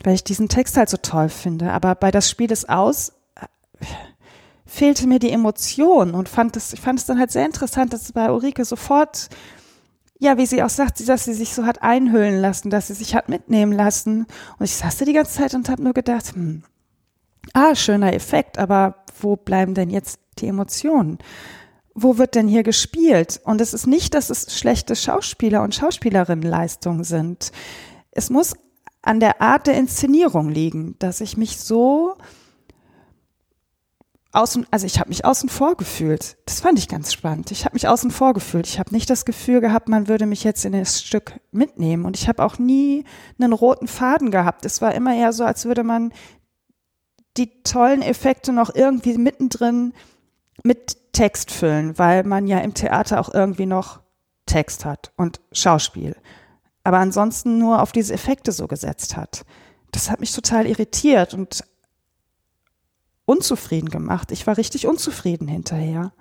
weil 0.01 0.15
ich 0.15 0.23
diesen 0.23 0.47
Text 0.47 0.77
halt 0.77 0.87
so 0.87 0.95
toll 0.95 1.27
finde. 1.27 1.73
Aber 1.73 1.95
bei 1.95 2.09
das 2.09 2.29
Spiel 2.29 2.53
ist 2.53 2.69
aus 2.69 3.11
äh, 3.35 3.85
fehlte 4.65 5.07
mir 5.07 5.19
die 5.19 5.31
Emotion 5.31 6.13
und 6.13 6.29
fand 6.29 6.55
es, 6.55 6.71
ich 6.71 6.79
fand 6.79 6.99
es 6.99 7.05
dann 7.05 7.19
halt 7.19 7.31
sehr 7.31 7.45
interessant, 7.45 7.91
dass 7.91 8.13
bei 8.13 8.31
Ulrike 8.31 8.63
sofort 8.63 9.27
ja, 10.21 10.37
wie 10.37 10.45
sie 10.45 10.61
auch 10.61 10.69
sagt, 10.69 11.09
dass 11.09 11.25
sie 11.25 11.33
sich 11.33 11.55
so 11.55 11.65
hat 11.65 11.81
einhüllen 11.81 12.39
lassen, 12.39 12.69
dass 12.69 12.87
sie 12.87 12.93
sich 12.93 13.15
hat 13.15 13.27
mitnehmen 13.27 13.71
lassen. 13.71 14.27
Und 14.59 14.65
ich 14.65 14.75
saß 14.75 14.97
da 14.97 15.05
die 15.05 15.13
ganze 15.13 15.33
Zeit 15.33 15.55
und 15.55 15.67
habe 15.67 15.81
nur 15.81 15.93
gedacht, 15.93 16.35
hm, 16.35 16.61
ah, 17.53 17.73
schöner 17.73 18.13
Effekt, 18.13 18.59
aber 18.59 19.03
wo 19.19 19.35
bleiben 19.35 19.73
denn 19.73 19.89
jetzt 19.89 20.19
die 20.37 20.45
Emotionen? 20.45 21.17
Wo 21.95 22.19
wird 22.19 22.35
denn 22.35 22.47
hier 22.47 22.61
gespielt? 22.61 23.41
Und 23.45 23.61
es 23.61 23.73
ist 23.73 23.87
nicht, 23.87 24.13
dass 24.13 24.29
es 24.29 24.55
schlechte 24.55 24.95
Schauspieler 24.95 25.63
und 25.63 25.73
Schauspielerinnenleistungen 25.73 27.03
sind. 27.03 27.51
Es 28.11 28.29
muss 28.29 28.53
an 29.01 29.19
der 29.19 29.41
Art 29.41 29.65
der 29.65 29.73
Inszenierung 29.73 30.49
liegen, 30.49 30.97
dass 30.99 31.19
ich 31.21 31.35
mich 31.35 31.57
so 31.57 32.13
außen, 34.31 34.65
also 34.71 34.85
ich 34.85 34.99
habe 34.99 35.09
mich 35.09 35.25
außen 35.25 35.49
vor 35.49 35.75
gefühlt. 35.75 36.37
Das 36.45 36.61
fand 36.61 36.79
ich 36.79 36.87
ganz 36.87 37.11
spannend. 37.11 37.51
Ich 37.51 37.65
habe 37.65 37.75
mich 37.75 37.87
außen 37.87 38.11
vor 38.11 38.33
gefühlt. 38.33 38.67
Ich 38.67 38.79
habe 38.79 38.93
nicht 38.93 39.09
das 39.09 39.25
Gefühl 39.25 39.61
gehabt, 39.61 39.89
man 39.89 40.07
würde 40.07 40.25
mich 40.25 40.43
jetzt 40.43 40.63
in 40.65 40.71
das 40.71 41.01
Stück 41.01 41.33
mitnehmen. 41.51 42.05
Und 42.05 42.17
ich 42.17 42.27
habe 42.27 42.43
auch 42.43 42.57
nie 42.57 43.03
einen 43.39 43.53
roten 43.53 43.87
Faden 43.87 44.31
gehabt. 44.31 44.65
Es 44.65 44.81
war 44.81 44.93
immer 44.93 45.15
eher 45.15 45.33
so, 45.33 45.43
als 45.43 45.65
würde 45.65 45.83
man 45.83 46.13
die 47.37 47.63
tollen 47.63 48.01
Effekte 48.01 48.53
noch 48.53 48.73
irgendwie 48.73 49.17
mittendrin 49.17 49.93
mit 50.63 51.13
Text 51.13 51.51
füllen, 51.51 51.97
weil 51.97 52.23
man 52.23 52.47
ja 52.47 52.59
im 52.59 52.73
Theater 52.73 53.19
auch 53.19 53.33
irgendwie 53.33 53.65
noch 53.65 54.01
Text 54.45 54.85
hat 54.85 55.11
und 55.17 55.41
Schauspiel. 55.51 56.15
Aber 56.83 56.97
ansonsten 56.97 57.57
nur 57.57 57.81
auf 57.81 57.91
diese 57.91 58.13
Effekte 58.13 58.51
so 58.51 58.67
gesetzt 58.67 59.15
hat. 59.15 59.45
Das 59.91 60.09
hat 60.09 60.19
mich 60.19 60.33
total 60.33 60.65
irritiert 60.65 61.33
und 61.33 61.63
unzufrieden 63.25 63.89
gemacht. 63.89 64.31
Ich 64.31 64.47
war 64.47 64.57
richtig 64.57 64.87
unzufrieden 64.87 65.47
hinterher. 65.47 66.11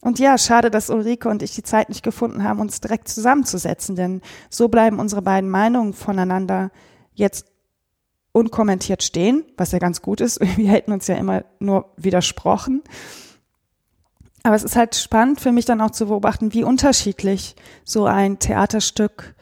Und 0.00 0.18
ja, 0.18 0.36
schade, 0.36 0.70
dass 0.70 0.90
Ulrike 0.90 1.28
und 1.28 1.42
ich 1.42 1.54
die 1.54 1.62
Zeit 1.62 1.88
nicht 1.88 2.02
gefunden 2.02 2.42
haben, 2.42 2.60
uns 2.60 2.80
direkt 2.80 3.08
zusammenzusetzen, 3.08 3.94
denn 3.94 4.20
so 4.50 4.68
bleiben 4.68 4.98
unsere 4.98 5.22
beiden 5.22 5.48
Meinungen 5.48 5.92
voneinander 5.92 6.72
jetzt 7.14 7.46
unkommentiert 8.32 9.02
stehen, 9.02 9.44
was 9.56 9.72
ja 9.72 9.78
ganz 9.78 10.02
gut 10.02 10.20
ist. 10.20 10.40
Wir 10.56 10.70
hätten 10.70 10.92
uns 10.92 11.06
ja 11.06 11.14
immer 11.14 11.44
nur 11.60 11.92
widersprochen. 11.96 12.82
Aber 14.42 14.56
es 14.56 14.64
ist 14.64 14.74
halt 14.74 14.96
spannend 14.96 15.40
für 15.40 15.52
mich 15.52 15.66
dann 15.66 15.80
auch 15.80 15.92
zu 15.92 16.06
beobachten, 16.06 16.52
wie 16.52 16.64
unterschiedlich 16.64 17.54
so 17.84 18.06
ein 18.06 18.40
Theaterstück 18.40 19.36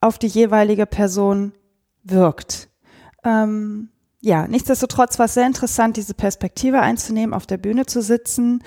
auf 0.00 0.18
die 0.18 0.26
jeweilige 0.26 0.84
Person 0.84 1.52
wirkt. 2.02 2.68
Ähm, 3.24 3.88
ja, 4.24 4.46
nichtsdestotrotz 4.46 5.18
war 5.18 5.26
es 5.26 5.34
sehr 5.34 5.46
interessant, 5.46 5.96
diese 5.96 6.14
Perspektive 6.14 6.80
einzunehmen, 6.80 7.34
auf 7.34 7.44
der 7.44 7.56
Bühne 7.56 7.86
zu 7.86 8.00
sitzen. 8.00 8.62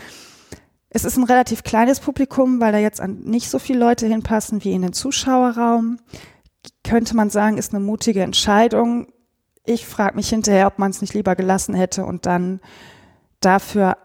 Es 0.89 1.05
ist 1.05 1.15
ein 1.15 1.23
relativ 1.23 1.63
kleines 1.63 2.01
Publikum, 2.01 2.59
weil 2.59 2.73
da 2.73 2.77
jetzt 2.77 3.01
nicht 3.07 3.49
so 3.49 3.57
viele 3.57 3.79
Leute 3.79 4.05
hinpassen 4.05 4.65
wie 4.65 4.73
in 4.73 4.81
den 4.81 4.91
Zuschauerraum. 4.91 5.99
Könnte 6.83 7.15
man 7.15 7.29
sagen, 7.29 7.57
ist 7.57 7.73
eine 7.73 7.83
mutige 7.83 8.21
Entscheidung. 8.21 9.07
Ich 9.63 9.85
frage 9.85 10.17
mich 10.17 10.27
hinterher, 10.27 10.67
ob 10.67 10.77
man 10.77 10.91
es 10.91 10.99
nicht 10.99 11.13
lieber 11.13 11.37
gelassen 11.37 11.73
hätte 11.73 12.05
und 12.05 12.25
dann 12.25 12.59
dafür 13.39 13.97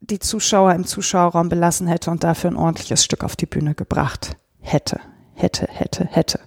die 0.00 0.20
Zuschauer 0.20 0.72
im 0.72 0.86
Zuschauerraum 0.86 1.50
belassen 1.50 1.86
hätte 1.86 2.10
und 2.10 2.24
dafür 2.24 2.50
ein 2.50 2.56
ordentliches 2.56 3.04
Stück 3.04 3.24
auf 3.24 3.36
die 3.36 3.46
Bühne 3.46 3.74
gebracht 3.74 4.38
hätte. 4.60 5.00
Hätte, 5.34 5.66
hätte, 5.70 6.06
hätte. 6.06 6.40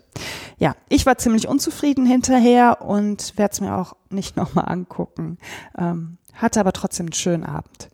Ja, 0.58 0.76
ich 0.90 1.06
war 1.06 1.18
ziemlich 1.18 1.48
unzufrieden 1.48 2.06
hinterher 2.06 2.82
und 2.82 3.38
werde 3.38 3.52
es 3.52 3.62
mir 3.62 3.76
auch 3.76 3.96
nicht 4.10 4.38
nochmal 4.38 4.66
angucken. 4.68 5.38
Ähm, 5.78 6.18
hatte 6.34 6.60
aber 6.60 6.74
trotzdem 6.74 7.08
einen 7.08 7.14
schönen 7.14 7.44
Abend. 7.44 7.90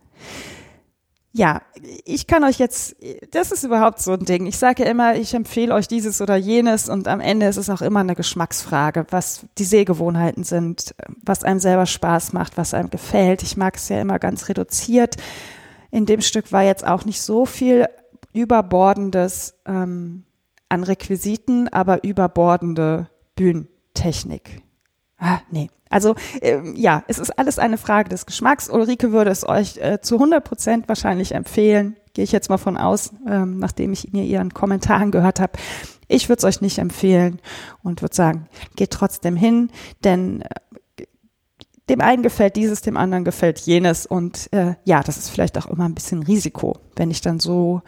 Ja, 1.34 1.62
ich 2.04 2.28
kann 2.28 2.44
euch 2.44 2.60
jetzt, 2.60 2.98
das 3.32 3.54
ist 3.54 3.64
überhaupt 3.64 4.02
so 4.02 4.12
ein 4.12 4.26
Ding. 4.26 4.48
Ich 4.48 4.58
sage 4.58 4.84
ja 4.84 4.90
immer, 4.90 5.16
ich 5.16 5.34
empfehle 5.34 5.74
euch 5.74 5.88
dieses 5.88 6.20
oder 6.20 6.36
jenes 6.36 6.90
und 6.90 7.08
am 7.08 7.22
Ende 7.22 7.46
ist 7.46 7.56
es 7.56 7.70
auch 7.70 7.82
immer 7.82 8.02
eine 8.02 8.16
Geschmacksfrage, 8.16 9.06
was 9.12 9.46
die 9.58 9.64
Sehgewohnheiten 9.64 10.44
sind, 10.44 10.94
was 11.24 11.46
einem 11.46 11.62
selber 11.62 11.86
Spaß 11.86 12.34
macht, 12.34 12.58
was 12.58 12.74
einem 12.74 12.90
gefällt. 12.90 13.44
Ich 13.44 13.56
mag 13.56 13.78
es 13.78 13.88
ja 13.88 14.02
immer 14.02 14.20
ganz 14.20 14.50
reduziert. 14.50 15.16
In 15.90 16.06
dem 16.06 16.20
Stück 16.20 16.52
war 16.52 16.64
jetzt 16.64 16.86
auch 16.86 17.06
nicht 17.06 17.22
so 17.22 17.46
viel 17.46 17.88
überbordendes 18.34 19.54
ähm, 19.66 20.26
an 20.72 20.84
Requisiten, 20.84 21.68
aber 21.68 22.04
überbordende 22.04 23.10
Bühnentechnik. 23.36 24.62
Ah, 25.18 25.40
nee. 25.52 25.70
Also 25.90 26.16
ähm, 26.42 26.74
ja, 26.76 27.04
es 27.08 27.20
ist 27.20 27.38
alles 27.38 27.60
eine 27.60 27.78
Frage 27.78 28.10
des 28.10 28.26
Geschmacks. 28.26 28.70
Ulrike 28.70 29.12
würde 29.12 29.30
es 29.30 29.48
euch 29.48 29.78
äh, 29.78 30.00
zu 30.02 30.16
100 30.16 30.44
Prozent 30.44 30.88
wahrscheinlich 30.88 31.36
empfehlen. 31.36 31.98
Gehe 32.14 32.24
ich 32.24 32.32
jetzt 32.32 32.50
mal 32.50 32.58
von 32.58 32.78
aus, 32.78 33.12
ähm, 33.28 33.60
nachdem 33.60 33.92
ich 33.92 34.12
mir 34.14 34.24
ihren 34.24 34.54
Kommentaren 34.54 35.12
gehört 35.12 35.40
habe. 35.40 35.54
Ich 36.08 36.30
würde 36.30 36.40
es 36.40 36.44
euch 36.46 36.62
nicht 36.62 36.80
empfehlen 36.80 37.40
und 37.84 38.02
würde 38.02 38.16
sagen, 38.16 38.48
geht 38.76 38.92
trotzdem 38.92 39.36
hin, 39.36 39.70
denn 40.04 40.42
äh, 40.42 41.06
dem 41.90 42.02
einen 42.02 42.24
gefällt 42.24 42.56
dieses, 42.56 42.82
dem 42.82 42.96
anderen 42.96 43.26
gefällt 43.26 43.60
jenes. 43.60 44.06
Und 44.06 44.52
äh, 44.54 44.76
ja, 44.86 45.04
das 45.04 45.18
ist 45.18 45.30
vielleicht 45.30 45.58
auch 45.58 45.68
immer 45.68 45.86
ein 45.86 45.96
bisschen 45.96 46.24
Risiko, 46.24 46.78
wenn 46.96 47.12
ich 47.12 47.20
dann 47.20 47.40
so 47.40 47.82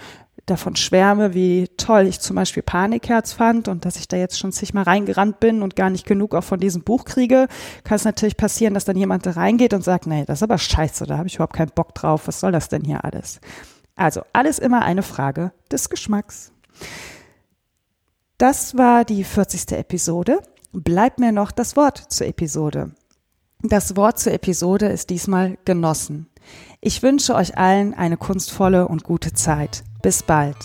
davon 0.46 0.76
schwärme, 0.76 1.34
wie 1.34 1.70
toll 1.78 2.08
ich 2.08 2.20
zum 2.20 2.36
Beispiel 2.36 2.64
Panikherz 2.64 3.32
fand 3.34 3.68
und 3.68 3.86
dass 3.86 3.96
ich 3.96 4.08
da 4.08 4.18
jetzt 4.18 4.38
schon 4.38 4.52
zigmal 4.52 4.84
reingerannt 4.84 5.40
bin 5.40 5.62
und 5.62 5.76
gar 5.76 5.90
nicht 5.90 6.06
genug 6.06 6.36
auch 6.36 6.44
von 6.44 6.60
diesem 6.60 6.84
Buch 6.84 7.06
kriege, 7.06 7.48
kann 7.84 7.96
es 7.96 8.04
natürlich 8.04 8.36
passieren, 8.36 8.74
dass 8.74 8.86
dann 8.86 8.98
jemand 8.98 9.26
da 9.26 9.32
reingeht 9.32 9.74
und 9.74 9.84
sagt, 9.84 10.06
nee, 10.06 10.26
das 10.26 10.40
ist 10.40 10.44
aber 10.44 10.58
scheiße, 10.58 11.06
da 11.06 11.18
habe 11.18 11.28
ich 11.28 11.36
überhaupt 11.36 11.56
keinen 11.56 11.72
Bock 11.74 11.96
drauf, 11.96 12.28
was 12.28 12.40
soll 12.40 12.52
das 12.52 12.68
denn 12.68 12.84
hier 12.84 13.06
alles? 13.06 13.40
Also 13.96 14.24
alles 14.34 14.60
immer 14.60 14.82
eine 14.82 15.04
Frage 15.04 15.54
des 15.72 15.90
Geschmacks. 15.90 16.52
Das 18.38 18.76
war 18.76 19.06
die 19.06 19.24
40. 19.24 19.72
Episode. 19.74 20.40
Bleibt 20.74 21.20
mir 21.20 21.32
noch 21.32 21.52
das 21.52 21.76
Wort 21.76 21.98
zur 22.12 22.28
Episode. 22.28 22.92
Das 23.62 23.96
Wort 23.96 24.20
zur 24.20 24.34
Episode 24.34 24.88
ist 24.88 25.10
diesmal 25.10 25.58
genossen. 25.64 26.28
Ich 26.82 27.02
wünsche 27.04 27.36
euch 27.36 27.58
allen 27.58 27.94
eine 27.94 28.18
kunstvolle 28.18 28.88
und 28.88 29.04
gute 29.04 29.34
Zeit. 29.34 29.84
Bis 30.04 30.22
bald. 30.22 30.58